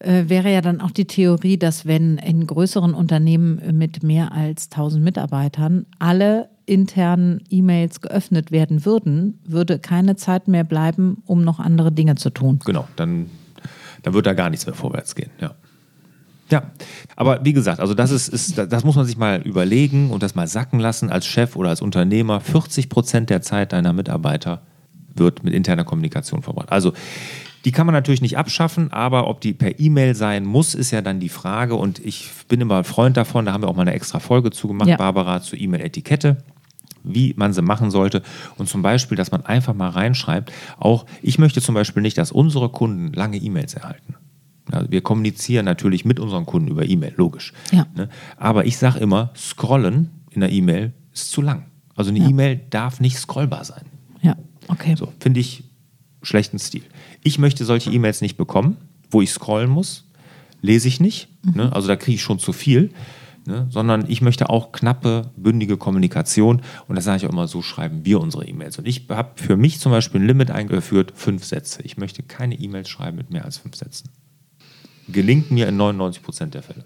Äh, 0.00 0.24
wäre 0.26 0.52
ja 0.52 0.62
dann 0.62 0.80
auch 0.80 0.90
die 0.90 1.04
Theorie, 1.04 1.58
dass 1.58 1.86
wenn 1.86 2.18
in 2.18 2.44
größeren 2.44 2.92
Unternehmen 2.92 3.62
mit 3.78 4.02
mehr 4.02 4.32
als 4.32 4.64
1000 4.72 5.04
Mitarbeitern 5.04 5.86
alle 6.00 6.48
internen 6.66 7.44
E-Mails 7.50 8.00
geöffnet 8.00 8.50
werden 8.50 8.84
würden, 8.84 9.38
würde 9.46 9.78
keine 9.78 10.16
Zeit 10.16 10.48
mehr 10.48 10.64
bleiben, 10.64 11.22
um 11.24 11.44
noch 11.44 11.60
andere 11.60 11.92
Dinge 11.92 12.16
zu 12.16 12.30
tun. 12.30 12.58
Genau, 12.64 12.88
dann, 12.96 13.30
dann 14.02 14.12
wird 14.12 14.26
da 14.26 14.32
gar 14.32 14.50
nichts 14.50 14.66
mehr 14.66 14.74
vorwärts 14.74 15.14
gehen. 15.14 15.30
Ja. 15.40 15.54
Ja, 16.50 16.70
aber 17.16 17.44
wie 17.44 17.52
gesagt, 17.52 17.80
also 17.80 17.94
das 17.94 18.10
ist, 18.10 18.28
ist, 18.28 18.58
das 18.58 18.84
muss 18.84 18.96
man 18.96 19.04
sich 19.06 19.16
mal 19.16 19.40
überlegen 19.42 20.10
und 20.10 20.22
das 20.22 20.34
mal 20.34 20.46
sacken 20.46 20.80
lassen 20.80 21.10
als 21.10 21.26
Chef 21.26 21.56
oder 21.56 21.70
als 21.70 21.82
Unternehmer. 21.82 22.40
40 22.40 22.88
Prozent 22.88 23.30
der 23.30 23.42
Zeit 23.42 23.72
deiner 23.72 23.92
Mitarbeiter 23.92 24.62
wird 25.14 25.44
mit 25.44 25.54
interner 25.54 25.84
Kommunikation 25.84 26.42
verbracht. 26.42 26.72
Also 26.72 26.92
die 27.64 27.72
kann 27.72 27.86
man 27.86 27.92
natürlich 27.92 28.22
nicht 28.22 28.38
abschaffen, 28.38 28.90
aber 28.92 29.28
ob 29.28 29.40
die 29.40 29.52
per 29.52 29.78
E-Mail 29.78 30.14
sein 30.14 30.44
muss, 30.44 30.74
ist 30.74 30.90
ja 30.92 31.02
dann 31.02 31.20
die 31.20 31.28
Frage. 31.28 31.74
Und 31.74 31.98
ich 31.98 32.30
bin 32.48 32.60
immer 32.60 32.78
ein 32.78 32.84
Freund 32.84 33.16
davon, 33.16 33.44
da 33.44 33.52
haben 33.52 33.62
wir 33.62 33.68
auch 33.68 33.76
mal 33.76 33.82
eine 33.82 33.92
extra 33.92 34.18
Folge 34.18 34.50
zugemacht, 34.50 34.88
ja. 34.88 34.96
Barbara, 34.96 35.42
zur 35.42 35.58
E-Mail-Etikette 35.58 36.38
wie 37.02 37.34
man 37.36 37.52
sie 37.52 37.62
machen 37.62 37.90
sollte. 37.90 38.22
Und 38.56 38.68
zum 38.68 38.82
Beispiel, 38.82 39.16
dass 39.16 39.30
man 39.30 39.44
einfach 39.46 39.74
mal 39.74 39.88
reinschreibt, 39.88 40.52
auch 40.78 41.06
ich 41.22 41.38
möchte 41.38 41.62
zum 41.62 41.74
Beispiel 41.74 42.02
nicht, 42.02 42.18
dass 42.18 42.32
unsere 42.32 42.68
Kunden 42.68 43.12
lange 43.12 43.38
E-Mails 43.38 43.74
erhalten. 43.74 44.16
Also 44.72 44.90
wir 44.90 45.00
kommunizieren 45.00 45.64
natürlich 45.64 46.04
mit 46.04 46.20
unseren 46.20 46.46
Kunden 46.46 46.68
über 46.68 46.88
E-Mail, 46.88 47.14
logisch. 47.16 47.52
Ja. 47.72 47.86
Ne? 47.94 48.08
Aber 48.36 48.66
ich 48.66 48.76
sage 48.78 48.98
immer, 49.00 49.32
scrollen 49.36 50.10
in 50.30 50.40
der 50.40 50.50
E-Mail 50.50 50.92
ist 51.12 51.30
zu 51.30 51.42
lang. 51.42 51.66
Also 51.96 52.10
eine 52.10 52.20
ja. 52.20 52.28
E-Mail 52.28 52.60
darf 52.70 53.00
nicht 53.00 53.18
scrollbar 53.18 53.64
sein. 53.64 53.84
Ja, 54.22 54.36
okay. 54.68 54.94
So, 54.96 55.12
finde 55.20 55.40
ich 55.40 55.64
schlechten 56.22 56.58
Stil. 56.58 56.82
Ich 57.22 57.38
möchte 57.38 57.64
solche 57.64 57.90
E-Mails 57.90 58.20
nicht 58.20 58.36
bekommen, 58.36 58.76
wo 59.10 59.22
ich 59.22 59.30
scrollen 59.30 59.70
muss. 59.70 60.06
Lese 60.62 60.88
ich 60.88 61.00
nicht. 61.00 61.28
Mhm. 61.44 61.52
Ne? 61.54 61.72
Also 61.72 61.88
da 61.88 61.96
kriege 61.96 62.14
ich 62.14 62.22
schon 62.22 62.38
zu 62.38 62.52
viel. 62.52 62.90
Ne? 63.46 63.66
Sondern 63.70 64.04
ich 64.08 64.20
möchte 64.20 64.50
auch 64.50 64.72
knappe, 64.72 65.30
bündige 65.36 65.76
Kommunikation. 65.76 66.62
Und 66.86 66.96
das 66.96 67.04
sage 67.04 67.18
ich 67.18 67.26
auch 67.26 67.32
immer, 67.32 67.48
so 67.48 67.62
schreiben 67.62 68.04
wir 68.04 68.20
unsere 68.20 68.46
E-Mails. 68.46 68.78
Und 68.78 68.86
ich 68.86 69.06
habe 69.08 69.30
für 69.36 69.56
mich 69.56 69.80
zum 69.80 69.92
Beispiel 69.92 70.20
ein 70.20 70.26
Limit 70.26 70.50
eingeführt, 70.50 71.12
fünf 71.14 71.44
Sätze. 71.44 71.82
Ich 71.82 71.96
möchte 71.96 72.22
keine 72.22 72.54
E-Mails 72.54 72.88
schreiben 72.88 73.16
mit 73.16 73.30
mehr 73.30 73.44
als 73.44 73.58
fünf 73.58 73.76
Sätzen. 73.76 74.10
Gelingt 75.10 75.50
mir 75.50 75.68
in 75.68 75.76
99 75.76 76.22
Prozent 76.22 76.54
der 76.54 76.62
Fälle. 76.62 76.84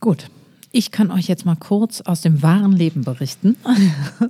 Gut. 0.00 0.30
Ich 0.76 0.90
kann 0.90 1.12
euch 1.12 1.28
jetzt 1.28 1.46
mal 1.46 1.54
kurz 1.54 2.00
aus 2.00 2.20
dem 2.20 2.42
wahren 2.42 2.72
Leben 2.72 3.02
berichten. 3.02 3.56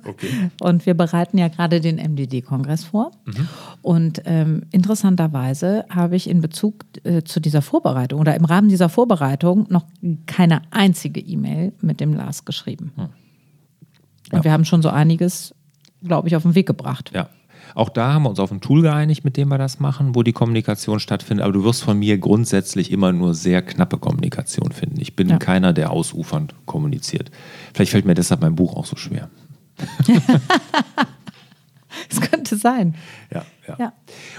Okay. 0.04 0.50
Und 0.60 0.84
wir 0.86 0.94
bereiten 0.94 1.38
ja 1.38 1.48
gerade 1.48 1.80
den 1.80 1.96
MDD-Kongress 1.96 2.84
vor. 2.84 3.12
Mhm. 3.24 3.48
Und 3.80 4.22
ähm, 4.26 4.64
interessanterweise 4.70 5.84
habe 5.88 6.16
ich 6.16 6.28
in 6.28 6.40
Bezug 6.40 6.84
äh, 7.04 7.22
zu 7.22 7.40
dieser 7.40 7.62
Vorbereitung 7.62 8.20
oder 8.20 8.34
im 8.34 8.44
Rahmen 8.44 8.68
dieser 8.68 8.88
Vorbereitung 8.88 9.66
noch 9.70 9.86
keine 10.26 10.62
einzige 10.70 11.20
E-Mail 11.20 11.72
mit 11.80 12.00
dem 12.00 12.12
Lars 12.12 12.44
geschrieben. 12.44 12.92
Mhm. 12.96 13.02
Und 14.32 14.38
ja. 14.38 14.44
wir 14.44 14.52
haben 14.52 14.64
schon 14.64 14.82
so 14.82 14.90
einiges, 14.90 15.54
glaube 16.02 16.28
ich, 16.28 16.36
auf 16.36 16.42
den 16.42 16.54
Weg 16.54 16.66
gebracht. 16.66 17.10
Ja. 17.14 17.28
Auch 17.74 17.88
da 17.88 18.12
haben 18.12 18.22
wir 18.22 18.30
uns 18.30 18.38
auf 18.38 18.52
ein 18.52 18.60
Tool 18.60 18.82
geeinigt, 18.82 19.24
mit 19.24 19.36
dem 19.36 19.48
wir 19.48 19.58
das 19.58 19.80
machen, 19.80 20.14
wo 20.14 20.22
die 20.22 20.32
Kommunikation 20.32 21.00
stattfindet. 21.00 21.44
Aber 21.44 21.52
du 21.52 21.64
wirst 21.64 21.82
von 21.82 21.98
mir 21.98 22.18
grundsätzlich 22.18 22.92
immer 22.92 23.12
nur 23.12 23.34
sehr 23.34 23.62
knappe 23.62 23.98
Kommunikation 23.98 24.72
finden. 24.72 25.00
Ich 25.00 25.16
bin 25.16 25.28
ja. 25.28 25.38
keiner, 25.38 25.72
der 25.72 25.90
ausufernd 25.90 26.54
kommuniziert. 26.66 27.30
Vielleicht 27.72 27.92
fällt 27.92 28.04
mir 28.04 28.14
deshalb 28.14 28.40
mein 28.40 28.54
Buch 28.54 28.76
auch 28.76 28.86
so 28.86 28.96
schwer. 28.96 29.28
Es 32.10 32.20
könnte 32.20 32.56
sein. 32.56 32.94
Ja, 33.32 33.44
ja, 33.66 33.76
ja. 33.78 33.92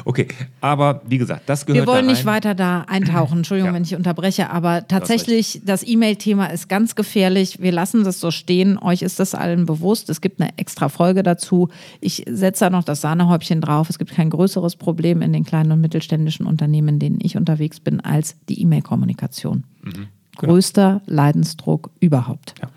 Okay, 0.06 0.28
aber 0.62 1.02
wie 1.08 1.18
gesagt, 1.18 1.44
das 1.48 1.66
gehört. 1.66 1.86
Wir 1.86 1.92
wollen 1.92 2.06
nicht 2.06 2.26
weiter 2.26 2.56
da 2.56 2.82
eintauchen. 2.82 3.40
Entschuldigung, 3.40 3.72
ja. 3.72 3.76
wenn 3.76 3.84
ich 3.84 3.96
unterbreche, 3.96 4.50
aber 4.50 4.88
tatsächlich, 4.88 5.62
das 5.66 5.86
E-Mail-Thema 5.86 6.48
ist 6.48 6.70
ganz 6.70 6.96
gefährlich. 6.96 7.62
Wir 7.62 7.72
lassen 7.72 8.04
das 8.04 8.20
so 8.20 8.32
stehen. 8.32 8.78
Euch 8.78 9.02
ist 9.02 9.20
das 9.20 9.36
allen 9.36 9.66
bewusst. 9.66 10.10
Es 10.10 10.22
gibt 10.22 10.40
eine 10.40 10.58
extra 10.58 10.90
Folge 10.90 11.24
dazu. 11.24 11.70
Ich 12.02 12.24
setze 12.30 12.66
da 12.66 12.70
noch 12.70 12.84
das 12.84 13.02
Sahnehäubchen 13.02 13.62
drauf. 13.62 13.90
Es 13.90 13.98
gibt 13.98 14.12
kein 14.12 14.30
größeres 14.30 14.76
Problem 14.76 15.22
in 15.22 15.34
den 15.34 15.44
kleinen 15.44 15.72
und 15.72 15.82
mittelständischen 15.82 16.46
Unternehmen, 16.46 16.90
in 16.90 17.00
denen 17.00 17.20
ich 17.22 17.38
unterwegs 17.38 17.80
bin, 17.80 18.00
als 18.00 18.36
die 18.48 18.62
E-Mail-Kommunikation. 18.62 19.64
Mhm, 19.84 19.92
genau. 19.92 20.08
Größter 20.38 21.02
Leidensdruck 21.06 21.90
überhaupt. 22.00 22.56
Ja. 22.62 22.70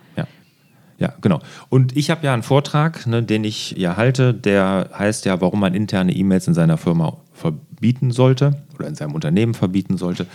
Ja, 0.99 1.13
genau. 1.21 1.41
Und 1.69 1.97
ich 1.97 2.11
habe 2.11 2.27
ja 2.27 2.35
einen 2.35 2.43
Vortrag, 2.43 3.07
ne, 3.07 3.23
den 3.23 3.45
ich 3.45 3.73
ja 3.73 3.97
halte, 3.97 4.35
der 4.35 4.91
heißt 4.99 5.25
ja, 5.27 5.41
warum 5.41 5.61
man 5.61 5.75
interne 5.75 6.13
E-Mails 6.13 6.49
in 6.49 6.55
seiner 6.55 6.77
Firma 6.77 7.17
verbieten 7.33 8.11
sollte 8.11 8.63
oder 8.75 8.89
in 8.89 8.97
seinem 8.97 9.15
Unternehmen 9.15 9.55
verbieten 9.55 9.97
sollte. 9.97 10.27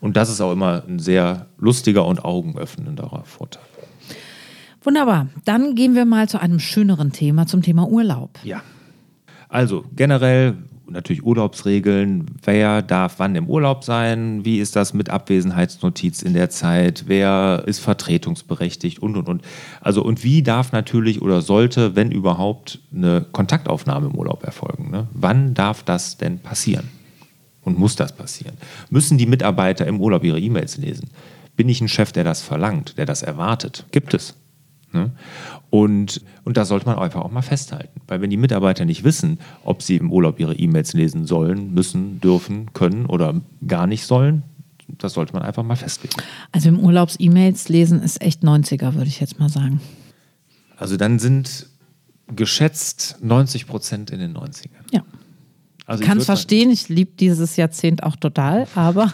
Und 0.00 0.16
das 0.16 0.30
ist 0.30 0.40
auch 0.40 0.52
immer 0.52 0.82
ein 0.88 0.98
sehr 0.98 1.46
lustiger 1.58 2.06
und 2.06 2.24
augenöffnender 2.24 3.22
Vortrag. 3.24 3.62
Wunderbar. 4.82 5.28
Dann 5.44 5.74
gehen 5.74 5.94
wir 5.94 6.04
mal 6.04 6.28
zu 6.28 6.40
einem 6.40 6.60
schöneren 6.60 7.12
Thema, 7.12 7.46
zum 7.46 7.60
Thema 7.60 7.86
Urlaub. 7.88 8.38
Ja. 8.42 8.62
Also 9.48 9.84
generell 9.94 10.54
natürlich 10.88 11.24
Urlaubsregeln, 11.24 12.26
wer 12.44 12.82
darf 12.82 13.18
wann 13.18 13.34
im 13.34 13.48
Urlaub 13.48 13.84
sein, 13.84 14.44
wie 14.44 14.58
ist 14.58 14.76
das 14.76 14.94
mit 14.94 15.10
Abwesenheitsnotiz 15.10 16.22
in 16.22 16.34
der 16.34 16.50
Zeit, 16.50 17.04
wer 17.06 17.64
ist 17.66 17.80
vertretungsberechtigt 17.80 19.00
und 19.00 19.16
und 19.16 19.28
und. 19.28 19.42
Also 19.80 20.02
und 20.02 20.24
wie 20.24 20.42
darf 20.42 20.72
natürlich 20.72 21.22
oder 21.22 21.42
sollte, 21.42 21.96
wenn 21.96 22.10
überhaupt, 22.10 22.80
eine 22.94 23.26
Kontaktaufnahme 23.32 24.08
im 24.08 24.14
Urlaub 24.14 24.44
erfolgen? 24.44 24.90
Ne? 24.90 25.08
Wann 25.12 25.54
darf 25.54 25.82
das 25.82 26.16
denn 26.16 26.38
passieren? 26.38 26.88
Und 27.62 27.78
muss 27.78 27.96
das 27.96 28.14
passieren? 28.14 28.56
Müssen 28.90 29.18
die 29.18 29.26
Mitarbeiter 29.26 29.86
im 29.86 30.00
Urlaub 30.00 30.22
ihre 30.22 30.38
E-Mails 30.38 30.76
lesen? 30.76 31.10
Bin 31.56 31.68
ich 31.68 31.80
ein 31.80 31.88
Chef, 31.88 32.12
der 32.12 32.22
das 32.22 32.40
verlangt, 32.40 32.96
der 32.96 33.06
das 33.06 33.22
erwartet? 33.22 33.86
Gibt 33.90 34.14
es. 34.14 34.34
Ne? 34.96 35.10
Und, 35.68 36.22
und 36.44 36.56
da 36.56 36.64
sollte 36.64 36.86
man 36.86 36.98
einfach 36.98 37.20
auch 37.20 37.30
mal 37.30 37.42
festhalten. 37.42 38.00
Weil 38.08 38.22
wenn 38.22 38.30
die 38.30 38.38
Mitarbeiter 38.38 38.84
nicht 38.84 39.04
wissen, 39.04 39.38
ob 39.62 39.82
sie 39.82 39.96
im 39.96 40.10
Urlaub 40.10 40.40
ihre 40.40 40.54
E-Mails 40.54 40.94
lesen 40.94 41.26
sollen, 41.26 41.74
müssen, 41.74 42.20
dürfen, 42.20 42.72
können 42.72 43.06
oder 43.06 43.34
gar 43.66 43.86
nicht 43.86 44.06
sollen, 44.06 44.42
das 44.88 45.12
sollte 45.12 45.34
man 45.34 45.42
einfach 45.42 45.62
mal 45.62 45.76
festlegen. 45.76 46.14
Also 46.52 46.68
im 46.68 46.78
Urlaubs-E-Mails 46.78 47.68
lesen 47.68 48.02
ist 48.02 48.22
echt 48.22 48.42
90er, 48.42 48.94
würde 48.94 49.08
ich 49.08 49.20
jetzt 49.20 49.38
mal 49.38 49.48
sagen. 49.48 49.80
Also 50.78 50.96
dann 50.96 51.18
sind 51.18 51.66
geschätzt 52.34 53.18
90 53.20 53.66
Prozent 53.66 54.10
in 54.10 54.20
den 54.20 54.36
90ern. 54.36 54.70
Ja. 54.92 55.02
Also 55.86 56.02
ich 56.02 56.08
kann 56.08 56.18
es 56.18 56.24
verstehen, 56.24 56.70
ich 56.70 56.88
liebe 56.88 57.12
dieses 57.18 57.56
Jahrzehnt 57.56 58.02
auch 58.02 58.16
total, 58.16 58.66
aber 58.74 59.12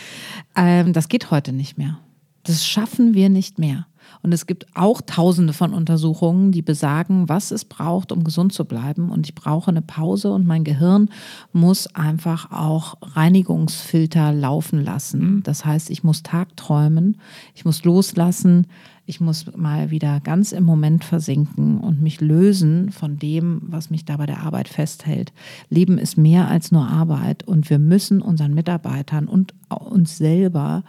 ähm, 0.56 0.92
das 0.92 1.08
geht 1.08 1.30
heute 1.30 1.52
nicht 1.52 1.78
mehr. 1.78 1.98
Das 2.44 2.66
schaffen 2.66 3.14
wir 3.14 3.28
nicht 3.28 3.58
mehr. 3.58 3.86
Und 4.22 4.32
es 4.32 4.46
gibt 4.46 4.66
auch 4.74 5.00
tausende 5.00 5.52
von 5.52 5.74
Untersuchungen, 5.74 6.52
die 6.52 6.62
besagen, 6.62 7.28
was 7.28 7.50
es 7.50 7.64
braucht, 7.64 8.12
um 8.12 8.24
gesund 8.24 8.52
zu 8.52 8.64
bleiben. 8.64 9.10
Und 9.10 9.26
ich 9.26 9.34
brauche 9.34 9.70
eine 9.70 9.82
Pause 9.82 10.32
und 10.32 10.46
mein 10.46 10.64
Gehirn 10.64 11.10
muss 11.52 11.86
einfach 11.94 12.52
auch 12.52 12.96
Reinigungsfilter 13.02 14.32
laufen 14.32 14.82
lassen. 14.82 15.42
Das 15.42 15.64
heißt, 15.64 15.90
ich 15.90 16.04
muss 16.04 16.22
tagträumen, 16.22 17.18
ich 17.54 17.64
muss 17.64 17.84
loslassen, 17.84 18.66
ich 19.04 19.20
muss 19.20 19.46
mal 19.56 19.90
wieder 19.90 20.20
ganz 20.20 20.52
im 20.52 20.62
Moment 20.64 21.04
versinken 21.04 21.78
und 21.78 22.00
mich 22.00 22.20
lösen 22.20 22.92
von 22.92 23.18
dem, 23.18 23.60
was 23.64 23.90
mich 23.90 24.04
da 24.04 24.16
bei 24.16 24.26
der 24.26 24.40
Arbeit 24.40 24.68
festhält. 24.68 25.32
Leben 25.68 25.98
ist 25.98 26.16
mehr 26.16 26.48
als 26.48 26.70
nur 26.70 26.86
Arbeit 26.86 27.42
und 27.46 27.68
wir 27.68 27.80
müssen 27.80 28.22
unseren 28.22 28.54
Mitarbeitern 28.54 29.26
und 29.26 29.54
uns 29.68 30.18
selber 30.18 30.84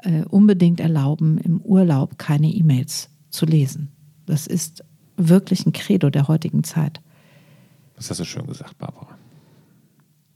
äh, 0.00 0.22
unbedingt 0.24 0.80
erlauben, 0.80 1.38
im 1.38 1.60
Urlaub 1.60 2.18
keine 2.18 2.48
E-Mails 2.50 3.10
zu 3.30 3.46
lesen. 3.46 3.88
Das 4.26 4.46
ist 4.46 4.84
wirklich 5.16 5.66
ein 5.66 5.72
Credo 5.72 6.10
der 6.10 6.28
heutigen 6.28 6.64
Zeit. 6.64 7.00
Das 7.96 8.10
hast 8.10 8.20
du 8.20 8.24
schön 8.24 8.46
gesagt, 8.46 8.78
Barbara. 8.78 9.08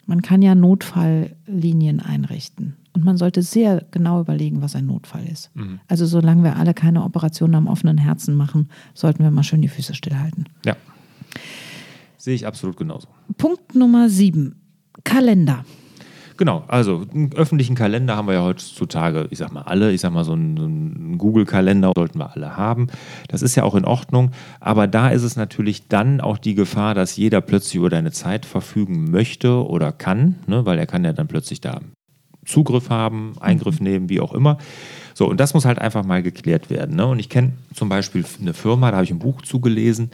Man 0.06 0.22
kann 0.22 0.42
ja 0.42 0.54
Notfalllinien 0.54 2.00
einrichten. 2.00 2.76
Und 2.92 3.04
man 3.04 3.16
sollte 3.16 3.42
sehr 3.42 3.86
genau 3.90 4.20
überlegen, 4.20 4.60
was 4.60 4.76
ein 4.76 4.86
Notfall 4.86 5.26
ist. 5.26 5.54
Mhm. 5.54 5.80
Also 5.88 6.04
solange 6.04 6.42
wir 6.42 6.56
alle 6.56 6.74
keine 6.74 7.04
Operationen 7.04 7.54
am 7.54 7.66
offenen 7.66 7.96
Herzen 7.96 8.34
machen, 8.34 8.68
sollten 8.92 9.22
wir 9.22 9.30
mal 9.30 9.44
schön 9.44 9.62
die 9.62 9.68
Füße 9.68 9.94
stillhalten. 9.94 10.46
Ja. 10.66 10.76
Sehe 12.18 12.34
ich 12.34 12.46
absolut 12.46 12.76
genauso. 12.76 13.08
Punkt 13.38 13.74
Nummer 13.74 14.08
sieben. 14.08 14.56
Kalender. 15.04 15.64
Genau, 16.36 16.64
also 16.68 17.04
einen 17.12 17.32
öffentlichen 17.34 17.74
Kalender 17.74 18.16
haben 18.16 18.26
wir 18.26 18.34
ja 18.34 18.42
heutzutage, 18.42 19.26
ich 19.30 19.38
sag 19.38 19.52
mal 19.52 19.62
alle, 19.62 19.92
ich 19.92 20.00
sag 20.00 20.12
mal 20.12 20.24
so 20.24 20.32
einen, 20.32 20.58
einen 20.58 21.18
Google-Kalender 21.18 21.92
sollten 21.94 22.18
wir 22.18 22.32
alle 22.32 22.56
haben. 22.56 22.86
Das 23.28 23.42
ist 23.42 23.54
ja 23.54 23.64
auch 23.64 23.74
in 23.74 23.84
Ordnung, 23.84 24.30
aber 24.60 24.86
da 24.86 25.08
ist 25.10 25.22
es 25.22 25.36
natürlich 25.36 25.88
dann 25.88 26.20
auch 26.20 26.38
die 26.38 26.54
Gefahr, 26.54 26.94
dass 26.94 27.16
jeder 27.16 27.40
plötzlich 27.40 27.76
über 27.76 27.90
deine 27.90 28.12
Zeit 28.12 28.46
verfügen 28.46 29.10
möchte 29.10 29.66
oder 29.66 29.92
kann, 29.92 30.36
ne, 30.46 30.64
weil 30.64 30.78
er 30.78 30.86
kann 30.86 31.04
ja 31.04 31.12
dann 31.12 31.28
plötzlich 31.28 31.60
da 31.60 31.80
Zugriff 32.44 32.90
haben, 32.90 33.34
Eingriff 33.40 33.80
mhm. 33.80 33.86
nehmen, 33.86 34.08
wie 34.08 34.20
auch 34.20 34.32
immer. 34.32 34.58
So, 35.14 35.28
und 35.28 35.38
das 35.38 35.54
muss 35.54 35.64
halt 35.64 35.78
einfach 35.78 36.04
mal 36.04 36.22
geklärt 36.22 36.70
werden. 36.70 36.96
Ne? 36.96 37.06
Und 37.06 37.18
ich 37.18 37.28
kenne 37.28 37.52
zum 37.74 37.88
Beispiel 37.88 38.24
eine 38.40 38.54
Firma, 38.54 38.90
da 38.90 38.96
habe 38.96 39.04
ich 39.04 39.10
ein 39.10 39.18
Buch 39.18 39.42
zugelesen, 39.42 40.10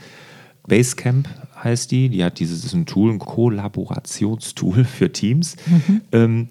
Basecamp 0.68 1.28
heißt 1.62 1.90
die. 1.90 2.08
Die 2.08 2.22
hat 2.22 2.38
dieses 2.38 2.64
ist 2.64 2.74
ein 2.74 2.86
Tool, 2.86 3.12
ein 3.12 3.18
Kollaborationstool 3.18 4.84
für 4.84 5.12
Teams. 5.12 5.56
Mhm. 5.66 6.00
Ähm, 6.12 6.48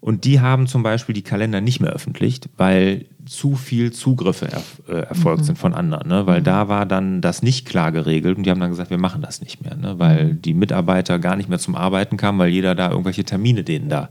und 0.00 0.24
die 0.24 0.40
haben 0.40 0.66
zum 0.66 0.82
Beispiel 0.82 1.14
die 1.14 1.22
Kalender 1.22 1.60
nicht 1.60 1.80
mehr 1.80 1.92
öffentlich, 1.92 2.40
weil 2.56 3.04
zu 3.30 3.54
viel 3.54 3.92
Zugriffe 3.92 4.48
er, 4.50 4.62
äh, 4.92 5.02
erfolgt 5.06 5.42
mhm. 5.42 5.44
sind 5.44 5.58
von 5.58 5.72
anderen. 5.72 6.08
Ne? 6.08 6.26
Weil 6.26 6.40
mhm. 6.40 6.44
da 6.44 6.66
war 6.66 6.84
dann 6.84 7.20
das 7.20 7.44
nicht 7.44 7.64
klar 7.64 7.92
geregelt 7.92 8.36
und 8.36 8.42
die 8.44 8.50
haben 8.50 8.58
dann 8.58 8.70
gesagt, 8.70 8.90
wir 8.90 8.98
machen 8.98 9.22
das 9.22 9.40
nicht 9.40 9.62
mehr. 9.62 9.76
Ne? 9.76 10.00
Weil 10.00 10.24
mhm. 10.24 10.42
die 10.42 10.52
Mitarbeiter 10.52 11.20
gar 11.20 11.36
nicht 11.36 11.48
mehr 11.48 11.60
zum 11.60 11.76
Arbeiten 11.76 12.16
kamen, 12.16 12.40
weil 12.40 12.48
jeder 12.48 12.74
da 12.74 12.90
irgendwelche 12.90 13.22
Termine 13.22 13.62
denen 13.62 13.88
da 13.88 14.08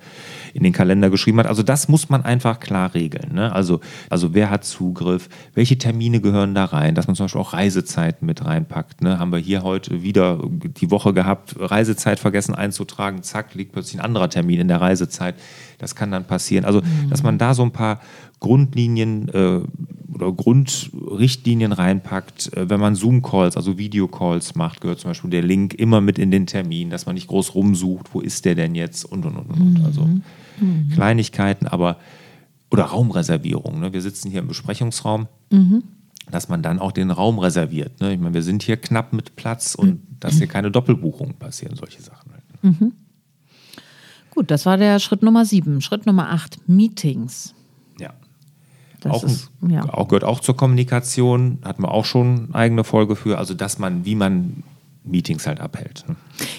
in 0.54 0.64
den 0.64 0.72
Kalender 0.72 1.10
geschrieben 1.10 1.38
hat. 1.40 1.48
Also 1.48 1.64
das 1.64 1.90
muss 1.90 2.08
man 2.08 2.24
einfach 2.24 2.62
klar 2.62 2.94
regeln. 2.94 3.34
Ne? 3.34 3.54
Also, 3.54 3.82
also 4.10 4.34
wer 4.34 4.50
hat 4.50 4.64
Zugriff, 4.64 5.28
welche 5.54 5.78
Termine 5.78 6.22
gehören 6.22 6.56
da 6.56 6.64
rein, 6.64 6.96
dass 6.96 7.08
man 7.08 7.18
zum 7.18 7.26
Beispiel 7.26 7.42
auch 7.42 7.52
Reisezeiten 7.52 8.26
mit 8.26 8.46
reinpackt. 8.46 9.02
Ne? 9.02 9.20
Haben 9.20 9.34
wir 9.34 9.40
hier 9.40 9.64
heute 9.64 10.02
wieder 10.02 10.40
die 10.64 10.92
Woche 10.92 11.14
gehabt, 11.14 11.56
Reisezeit 11.60 12.20
vergessen 12.20 12.56
einzutragen, 12.56 13.22
zack, 13.22 13.54
liegt 13.54 13.74
plötzlich 13.74 14.00
ein 14.00 14.06
anderer 14.06 14.30
Termin 14.30 14.62
in 14.62 14.70
der 14.70 14.80
Reisezeit. 14.80 15.36
Das 15.80 15.96
kann 15.96 16.12
dann 16.12 16.26
passieren. 16.26 16.66
Also, 16.66 16.82
mhm. 16.82 17.10
dass 17.10 17.24
man 17.24 17.38
da 17.38 17.54
so 17.54 17.64
ein 17.64 17.72
paar 17.72 18.00
Grundlinien 18.40 19.30
äh, 19.30 19.62
oder 20.14 20.32
Grundrichtlinien 20.32 21.72
reinpackt. 21.72 22.56
Äh, 22.56 22.70
wenn 22.70 22.80
man 22.80 22.96
Zoom-Calls, 22.96 23.58
also 23.58 23.78
Video-Calls 23.78 24.56
macht, 24.56 24.82
gehört 24.82 25.00
zum 25.00 25.10
Beispiel 25.10 25.30
der 25.30 25.42
Link 25.42 25.74
immer 25.74 26.02
mit 26.02 26.20
in 26.20 26.30
den 26.30 26.46
Termin, 26.46 26.90
dass 26.90 27.06
man 27.06 27.16
nicht 27.16 27.28
groß 27.28 27.56
rumsucht, 27.56 28.14
wo 28.14 28.22
ist 28.22 28.46
der 28.46 28.56
denn 28.56 28.76
jetzt 28.76 29.06
und 29.06 29.26
und 29.26 29.38
und 29.38 29.50
und. 29.50 29.80
Mhm. 29.80 29.86
Also 29.86 30.06
mhm. 30.06 30.90
Kleinigkeiten, 30.94 31.68
aber 31.68 31.98
oder 32.72 32.84
Raumreservierung. 32.84 33.80
Ne? 33.80 33.94
Wir 33.94 34.02
sitzen 34.02 34.30
hier 34.30 34.42
im 34.42 34.48
Besprechungsraum. 34.48 35.28
Mhm. 35.52 35.84
Dass 36.30 36.48
man 36.48 36.62
dann 36.62 36.78
auch 36.78 36.92
den 36.92 37.10
Raum 37.10 37.40
reserviert. 37.40 38.02
Ne? 38.02 38.14
Ich 38.14 38.20
meine, 38.20 38.36
wir 38.36 38.44
sind 38.44 38.62
hier 38.62 38.78
knapp 38.78 39.14
mit 39.14 39.36
Platz 39.36 39.74
und 39.74 39.90
mhm. 39.90 40.18
dass 40.20 40.36
hier 40.36 40.46
keine 40.46 40.70
Doppelbuchungen 40.70 41.34
passieren, 41.34 41.76
solche 41.76 42.04
Sachen. 42.04 42.32
Halt, 42.32 42.64
ne? 42.64 42.70
Mhm. 42.80 42.92
Gut, 44.40 44.52
das 44.52 44.66
war 44.66 44.78
der 44.78 45.00
Schritt 45.00 45.22
Nummer 45.22 45.44
sieben. 45.44 45.82
Schritt 45.82 46.06
Nummer 46.06 46.30
acht, 46.30 46.60
Meetings. 46.66 47.54
Das 49.02 49.12
auch, 49.12 49.24
ist, 49.26 49.52
ja. 49.68 49.84
auch, 49.94 50.08
gehört 50.08 50.24
auch 50.24 50.40
zur 50.40 50.56
Kommunikation, 50.56 51.60
hatten 51.64 51.84
wir 51.84 51.92
auch 51.92 52.06
schon 52.06 52.46
eine 52.46 52.56
eigene 52.56 52.84
Folge 52.86 53.18
für, 53.18 53.38
also 53.38 53.54
dass 53.54 53.80
man, 53.80 54.06
wie 54.06 54.16
man 54.16 54.64
Meetings 55.04 55.46
halt 55.46 55.60
abhält. 55.60 56.06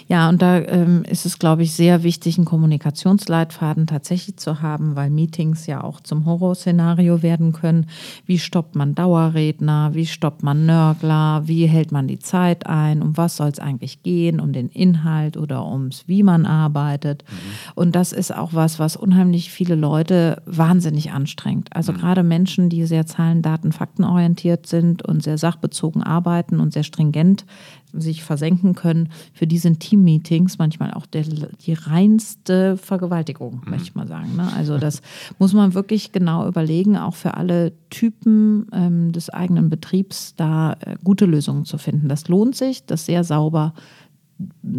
Ja, 0.09 0.29
und 0.29 0.43
da 0.43 0.59
ähm, 0.59 1.05
ist 1.09 1.27
es, 1.27 1.39
glaube 1.39 1.63
ich, 1.63 1.73
sehr 1.73 2.03
wichtig, 2.03 2.37
einen 2.37 2.45
Kommunikationsleitfaden 2.45 3.87
tatsächlich 3.87 4.37
zu 4.37 4.61
haben, 4.61 4.97
weil 4.97 5.11
Meetings 5.11 5.67
ja 5.67 5.83
auch 5.85 6.01
zum 6.01 6.27
Horrorszenario 6.27 7.23
werden 7.23 7.53
können. 7.53 7.87
Wie 8.27 8.39
stoppt 8.39 8.75
man 8.75 8.95
Dauerredner? 8.95 9.91
Wie 9.95 10.07
stoppt 10.07 10.43
man 10.43 10.67
Nörgler? 10.67 11.43
Wie 11.47 11.67
hält 11.67 11.93
man 11.93 12.09
die 12.09 12.19
Zeit 12.19 12.67
ein? 12.67 13.03
Um 13.03 13.17
was 13.17 13.37
soll 13.37 13.49
es 13.49 13.59
eigentlich 13.59 14.03
gehen? 14.03 14.41
Um 14.41 14.53
den 14.53 14.69
Inhalt 14.69 15.37
oder 15.37 15.65
ums, 15.65 16.05
wie 16.07 16.23
man 16.23 16.47
arbeitet? 16.47 17.25
Mhm. 17.29 17.37
Und 17.75 17.97
das 17.97 18.13
ist 18.13 18.35
auch 18.35 18.53
was, 18.53 18.79
was 18.79 18.97
unheimlich 18.97 19.51
viele 19.51 19.75
Leute 19.75 20.43
wahnsinnig 20.47 21.13
anstrengt. 21.13 21.75
Also 21.75 21.93
mhm. 21.93 21.99
gerade 21.99 22.23
Menschen, 22.23 22.69
die 22.69 22.85
sehr 22.87 23.07
Zahlen, 23.07 23.43
Daten, 23.43 23.73
Fakten 23.73 24.05
orientiert 24.05 24.67
sind 24.67 25.03
und 25.03 25.23
sehr 25.23 25.39
sachbezogen 25.39 26.03
arbeiten 26.03 26.61
und 26.61 26.73
sehr 26.73 26.85
stringent 26.85 27.45
sich 27.93 28.23
versenken 28.23 28.75
können, 28.75 29.09
für 29.33 29.47
die 29.47 29.59
sind 29.71 29.81
Team-Meetings 29.81 30.59
manchmal 30.59 30.93
auch 30.93 31.07
der, 31.07 31.23
die 31.23 31.73
reinste 31.73 32.77
Vergewaltigung, 32.77 33.63
mhm. 33.65 33.71
möchte 33.71 33.89
ich 33.89 33.95
mal 33.95 34.09
sagen. 34.09 34.37
Ne? 34.37 34.49
Also 34.55 34.79
das 34.79 35.03
muss 35.39 35.53
man 35.53 35.75
wirklich 35.75 36.13
genau 36.13 36.47
überlegen, 36.47 36.97
auch 36.97 37.15
für 37.15 37.35
alle 37.35 37.73
Typen 37.91 38.67
ähm, 38.73 39.13
des 39.13 39.31
eigenen 39.31 39.71
Betriebs 39.71 40.35
da 40.37 40.73
äh, 40.81 40.97
gute 41.03 41.27
Lösungen 41.27 41.65
zu 41.65 41.79
finden. 41.79 42.09
Das 42.09 42.29
lohnt 42.29 42.57
sich, 42.57 42.85
das 42.85 43.07
sehr 43.07 43.25
sauber 43.25 43.75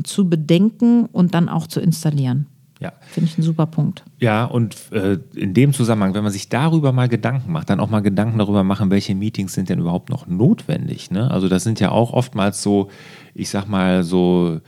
zu 0.03 0.27
bedenken 0.27 1.05
und 1.05 1.33
dann 1.33 1.47
auch 1.47 1.67
zu 1.67 1.79
installieren. 1.79 2.47
Ja. 2.81 2.93
Finde 3.11 3.29
ich 3.29 3.37
ein 3.37 3.43
super 3.43 3.67
Punkt. 3.67 4.03
Ja, 4.19 4.43
und 4.45 4.75
äh, 4.91 5.19
in 5.35 5.53
dem 5.53 5.71
Zusammenhang, 5.71 6.15
wenn 6.15 6.23
man 6.23 6.31
sich 6.31 6.49
darüber 6.49 6.91
mal 6.91 7.07
Gedanken 7.07 7.51
macht, 7.51 7.69
dann 7.69 7.79
auch 7.79 7.91
mal 7.91 8.01
Gedanken 8.01 8.39
darüber 8.39 8.63
machen, 8.63 8.89
welche 8.89 9.13
Meetings 9.13 9.53
sind 9.53 9.69
denn 9.69 9.77
überhaupt 9.77 10.09
noch 10.09 10.25
notwendig. 10.25 11.11
Ne? 11.11 11.29
Also 11.29 11.47
das 11.47 11.63
sind 11.63 11.79
ja 11.79 11.91
auch 11.91 12.11
oftmals 12.11 12.63
so, 12.63 12.89
ich 13.35 13.49
sag 13.49 13.67
mal, 13.67 14.01
so 14.03 14.61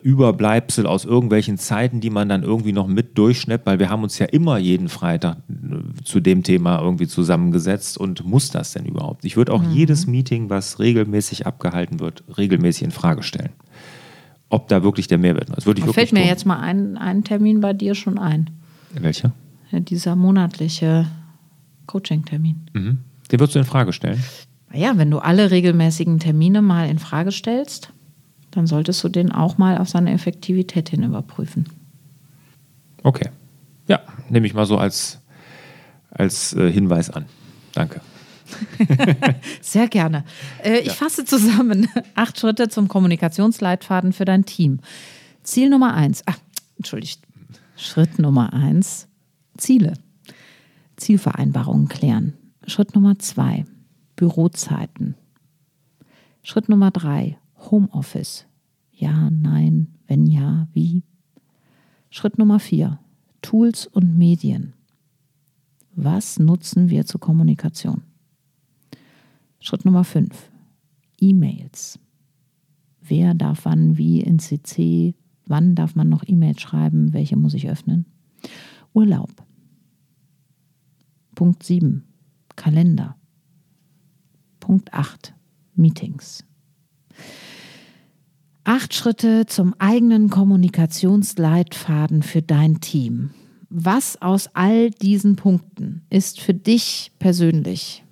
Überbleibsel 0.00 0.86
aus 0.86 1.04
irgendwelchen 1.04 1.58
Zeiten, 1.58 2.00
die 2.00 2.10
man 2.10 2.28
dann 2.28 2.44
irgendwie 2.44 2.72
noch 2.72 2.86
mit 2.86 3.18
durchschnappt, 3.18 3.66
weil 3.66 3.80
wir 3.80 3.90
haben 3.90 4.04
uns 4.04 4.20
ja 4.20 4.26
immer 4.26 4.58
jeden 4.58 4.88
Freitag 4.88 5.38
äh, 5.48 6.04
zu 6.04 6.20
dem 6.20 6.44
Thema 6.44 6.80
irgendwie 6.80 7.08
zusammengesetzt 7.08 7.98
und 7.98 8.24
muss 8.24 8.52
das 8.52 8.70
denn 8.70 8.84
überhaupt? 8.84 9.24
Ich 9.24 9.36
würde 9.36 9.52
auch 9.52 9.62
mhm. 9.62 9.72
jedes 9.72 10.06
Meeting, 10.06 10.48
was 10.48 10.78
regelmäßig 10.78 11.44
abgehalten 11.48 11.98
wird, 11.98 12.22
regelmäßig 12.38 12.84
in 12.84 12.90
Frage 12.92 13.24
stellen 13.24 13.50
ob 14.50 14.68
da 14.68 14.82
wirklich 14.82 15.08
der 15.08 15.18
Mehrwert 15.18 15.50
ist. 15.50 15.66
Würde 15.66 15.80
ich 15.80 15.92
fällt 15.92 16.12
mir 16.12 16.20
tun. 16.20 16.28
jetzt 16.28 16.46
mal 16.46 16.58
ein, 16.60 16.96
ein 16.96 17.24
Termin 17.24 17.60
bei 17.60 17.72
dir 17.72 17.94
schon 17.94 18.18
ein. 18.18 18.50
Welcher? 18.92 19.32
Ja, 19.70 19.80
dieser 19.80 20.16
monatliche 20.16 21.06
Coaching-Termin. 21.86 22.70
Mhm. 22.72 22.98
Den 23.30 23.40
würdest 23.40 23.54
du 23.54 23.58
in 23.58 23.64
Frage 23.66 23.92
stellen? 23.92 24.22
Ja, 24.72 24.96
wenn 24.96 25.10
du 25.10 25.18
alle 25.18 25.50
regelmäßigen 25.50 26.18
Termine 26.18 26.62
mal 26.62 26.88
in 26.88 26.98
Frage 26.98 27.32
stellst, 27.32 27.92
dann 28.50 28.66
solltest 28.66 29.02
du 29.04 29.08
den 29.08 29.32
auch 29.32 29.58
mal 29.58 29.78
auf 29.78 29.88
seine 29.88 30.12
Effektivität 30.12 30.88
hin 30.88 31.02
überprüfen. 31.02 31.66
Okay. 33.02 33.28
Ja, 33.86 34.00
nehme 34.28 34.46
ich 34.46 34.54
mal 34.54 34.66
so 34.66 34.78
als, 34.78 35.20
als 36.10 36.54
äh, 36.54 36.70
Hinweis 36.70 37.10
an. 37.10 37.26
Danke. 37.74 38.00
Sehr 39.60 39.88
gerne. 39.88 40.24
Äh, 40.62 40.80
ich 40.80 40.86
ja. 40.86 40.92
fasse 40.92 41.24
zusammen. 41.24 41.88
Acht 42.14 42.38
Schritte 42.38 42.68
zum 42.68 42.88
Kommunikationsleitfaden 42.88 44.12
für 44.12 44.24
dein 44.24 44.44
Team. 44.44 44.80
Ziel 45.42 45.70
Nummer 45.70 45.94
eins. 45.94 46.22
Ach, 46.26 46.38
entschuldigt. 46.76 47.22
Schritt 47.76 48.18
Nummer 48.18 48.52
eins. 48.52 49.08
Ziele. 49.56 49.94
Zielvereinbarungen 50.96 51.88
klären. 51.88 52.34
Schritt 52.66 52.94
Nummer 52.94 53.18
zwei. 53.18 53.64
Bürozeiten. 54.16 55.14
Schritt 56.42 56.68
Nummer 56.68 56.90
drei. 56.90 57.38
Homeoffice. 57.70 58.46
Ja, 58.92 59.30
nein, 59.30 59.94
wenn 60.06 60.26
ja, 60.26 60.66
wie? 60.72 61.02
Schritt 62.10 62.38
Nummer 62.38 62.58
vier. 62.58 62.98
Tools 63.42 63.86
und 63.86 64.18
Medien. 64.18 64.74
Was 65.94 66.38
nutzen 66.38 66.90
wir 66.90 67.06
zur 67.06 67.20
Kommunikation? 67.20 68.02
Schritt 69.60 69.84
Nummer 69.84 70.04
5. 70.04 70.50
E-Mails. 71.20 71.98
Wer 73.00 73.34
darf 73.34 73.64
wann 73.64 73.98
wie 73.98 74.20
in 74.20 74.38
CC? 74.38 75.14
Wann 75.46 75.74
darf 75.74 75.94
man 75.94 76.08
noch 76.08 76.22
E-Mails 76.26 76.60
schreiben? 76.60 77.12
Welche 77.12 77.36
muss 77.36 77.54
ich 77.54 77.68
öffnen? 77.68 78.06
Urlaub. 78.92 79.30
Punkt 81.34 81.62
7. 81.62 82.04
Kalender. 82.54 83.16
Punkt 84.60 84.92
8. 84.92 85.34
Meetings. 85.74 86.44
Acht 88.64 88.94
Schritte 88.94 89.46
zum 89.46 89.74
eigenen 89.78 90.28
Kommunikationsleitfaden 90.30 92.22
für 92.22 92.42
dein 92.42 92.80
Team. 92.80 93.30
Was 93.70 94.20
aus 94.20 94.48
all 94.54 94.90
diesen 94.90 95.36
Punkten 95.36 96.02
ist 96.10 96.40
für 96.40 96.54
dich 96.54 97.12
persönlich 97.18 98.04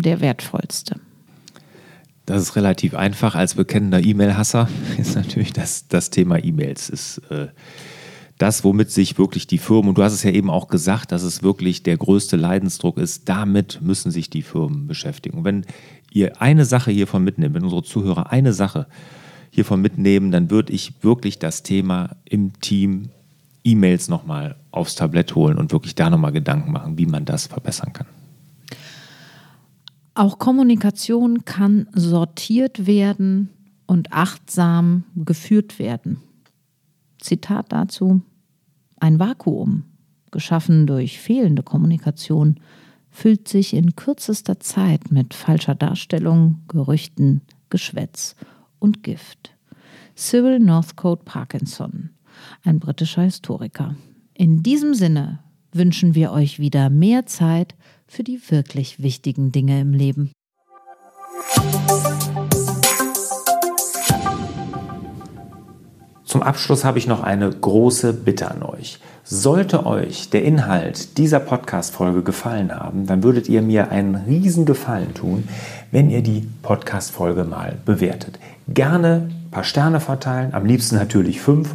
der 0.00 0.20
wertvollste? 0.20 1.00
Das 2.26 2.42
ist 2.42 2.56
relativ 2.56 2.94
einfach. 2.94 3.34
Als 3.34 3.54
bekennender 3.54 4.04
E-Mail-Hasser 4.04 4.68
ist 4.98 5.14
natürlich 5.14 5.52
das, 5.52 5.88
das 5.88 6.10
Thema 6.10 6.42
E-Mails. 6.42 6.90
Ist 6.90 7.18
äh, 7.30 7.48
das, 8.36 8.64
womit 8.64 8.90
sich 8.90 9.18
wirklich 9.18 9.46
die 9.46 9.58
Firmen, 9.58 9.88
und 9.88 9.98
du 9.98 10.02
hast 10.02 10.12
es 10.12 10.22
ja 10.22 10.30
eben 10.30 10.50
auch 10.50 10.68
gesagt, 10.68 11.10
dass 11.10 11.22
es 11.22 11.42
wirklich 11.42 11.82
der 11.82 11.96
größte 11.96 12.36
Leidensdruck 12.36 12.98
ist, 12.98 13.28
damit 13.28 13.80
müssen 13.82 14.10
sich 14.10 14.30
die 14.30 14.42
Firmen 14.42 14.86
beschäftigen. 14.86 15.38
Und 15.38 15.44
wenn 15.44 15.66
ihr 16.12 16.40
eine 16.40 16.64
Sache 16.64 16.90
hiervon 16.90 17.24
mitnehmt, 17.24 17.54
wenn 17.54 17.64
unsere 17.64 17.82
Zuhörer 17.82 18.30
eine 18.30 18.52
Sache 18.52 18.86
hiervon 19.50 19.80
mitnehmen, 19.80 20.30
dann 20.30 20.50
würde 20.50 20.72
ich 20.72 21.02
wirklich 21.02 21.38
das 21.38 21.62
Thema 21.62 22.10
im 22.24 22.60
Team 22.60 23.08
E-Mails 23.64 24.08
nochmal 24.08 24.56
aufs 24.70 24.94
Tablett 24.94 25.34
holen 25.34 25.58
und 25.58 25.72
wirklich 25.72 25.94
da 25.94 26.10
nochmal 26.10 26.32
Gedanken 26.32 26.72
machen, 26.72 26.96
wie 26.96 27.06
man 27.06 27.24
das 27.24 27.46
verbessern 27.46 27.92
kann. 27.92 28.06
Auch 30.18 30.40
Kommunikation 30.40 31.44
kann 31.44 31.86
sortiert 31.92 32.88
werden 32.88 33.50
und 33.86 34.12
achtsam 34.12 35.04
geführt 35.14 35.78
werden. 35.78 36.16
Zitat 37.20 37.70
dazu. 37.70 38.22
Ein 38.98 39.20
Vakuum, 39.20 39.84
geschaffen 40.32 40.88
durch 40.88 41.20
fehlende 41.20 41.62
Kommunikation, 41.62 42.58
füllt 43.12 43.46
sich 43.46 43.74
in 43.74 43.94
kürzester 43.94 44.58
Zeit 44.58 45.12
mit 45.12 45.34
falscher 45.34 45.76
Darstellung, 45.76 46.62
Gerüchten, 46.66 47.42
Geschwätz 47.70 48.34
und 48.80 49.04
Gift. 49.04 49.54
Cyril 50.16 50.58
Northcote 50.58 51.22
Parkinson, 51.24 52.10
ein 52.64 52.80
britischer 52.80 53.22
Historiker. 53.22 53.94
In 54.34 54.64
diesem 54.64 54.94
Sinne 54.94 55.38
wünschen 55.72 56.16
wir 56.16 56.32
euch 56.32 56.58
wieder 56.58 56.90
mehr 56.90 57.26
Zeit 57.26 57.76
für 58.08 58.24
die 58.24 58.40
wirklich 58.48 59.02
wichtigen 59.02 59.52
Dinge 59.52 59.80
im 59.80 59.92
Leben. 59.92 60.32
Zum 66.24 66.42
Abschluss 66.42 66.84
habe 66.84 66.98
ich 66.98 67.06
noch 67.06 67.22
eine 67.22 67.48
große 67.48 68.12
Bitte 68.12 68.50
an 68.50 68.62
euch. 68.62 68.98
Sollte 69.24 69.86
euch 69.86 70.30
der 70.30 70.44
Inhalt 70.44 71.16
dieser 71.16 71.40
Podcast-Folge 71.40 72.22
gefallen 72.22 72.70
haben, 72.74 73.06
dann 73.06 73.22
würdet 73.22 73.48
ihr 73.48 73.62
mir 73.62 73.90
einen 73.90 74.14
riesen 74.14 74.64
Gefallen 74.66 75.14
tun, 75.14 75.48
wenn 75.90 76.10
ihr 76.10 76.22
die 76.22 76.46
Podcast-Folge 76.62 77.44
mal 77.44 77.76
bewertet. 77.84 78.38
Gerne 78.68 79.28
ein 79.30 79.50
paar 79.50 79.64
Sterne 79.64 80.00
verteilen, 80.00 80.52
am 80.52 80.66
liebsten 80.66 80.96
natürlich 80.96 81.40
fünf 81.40 81.74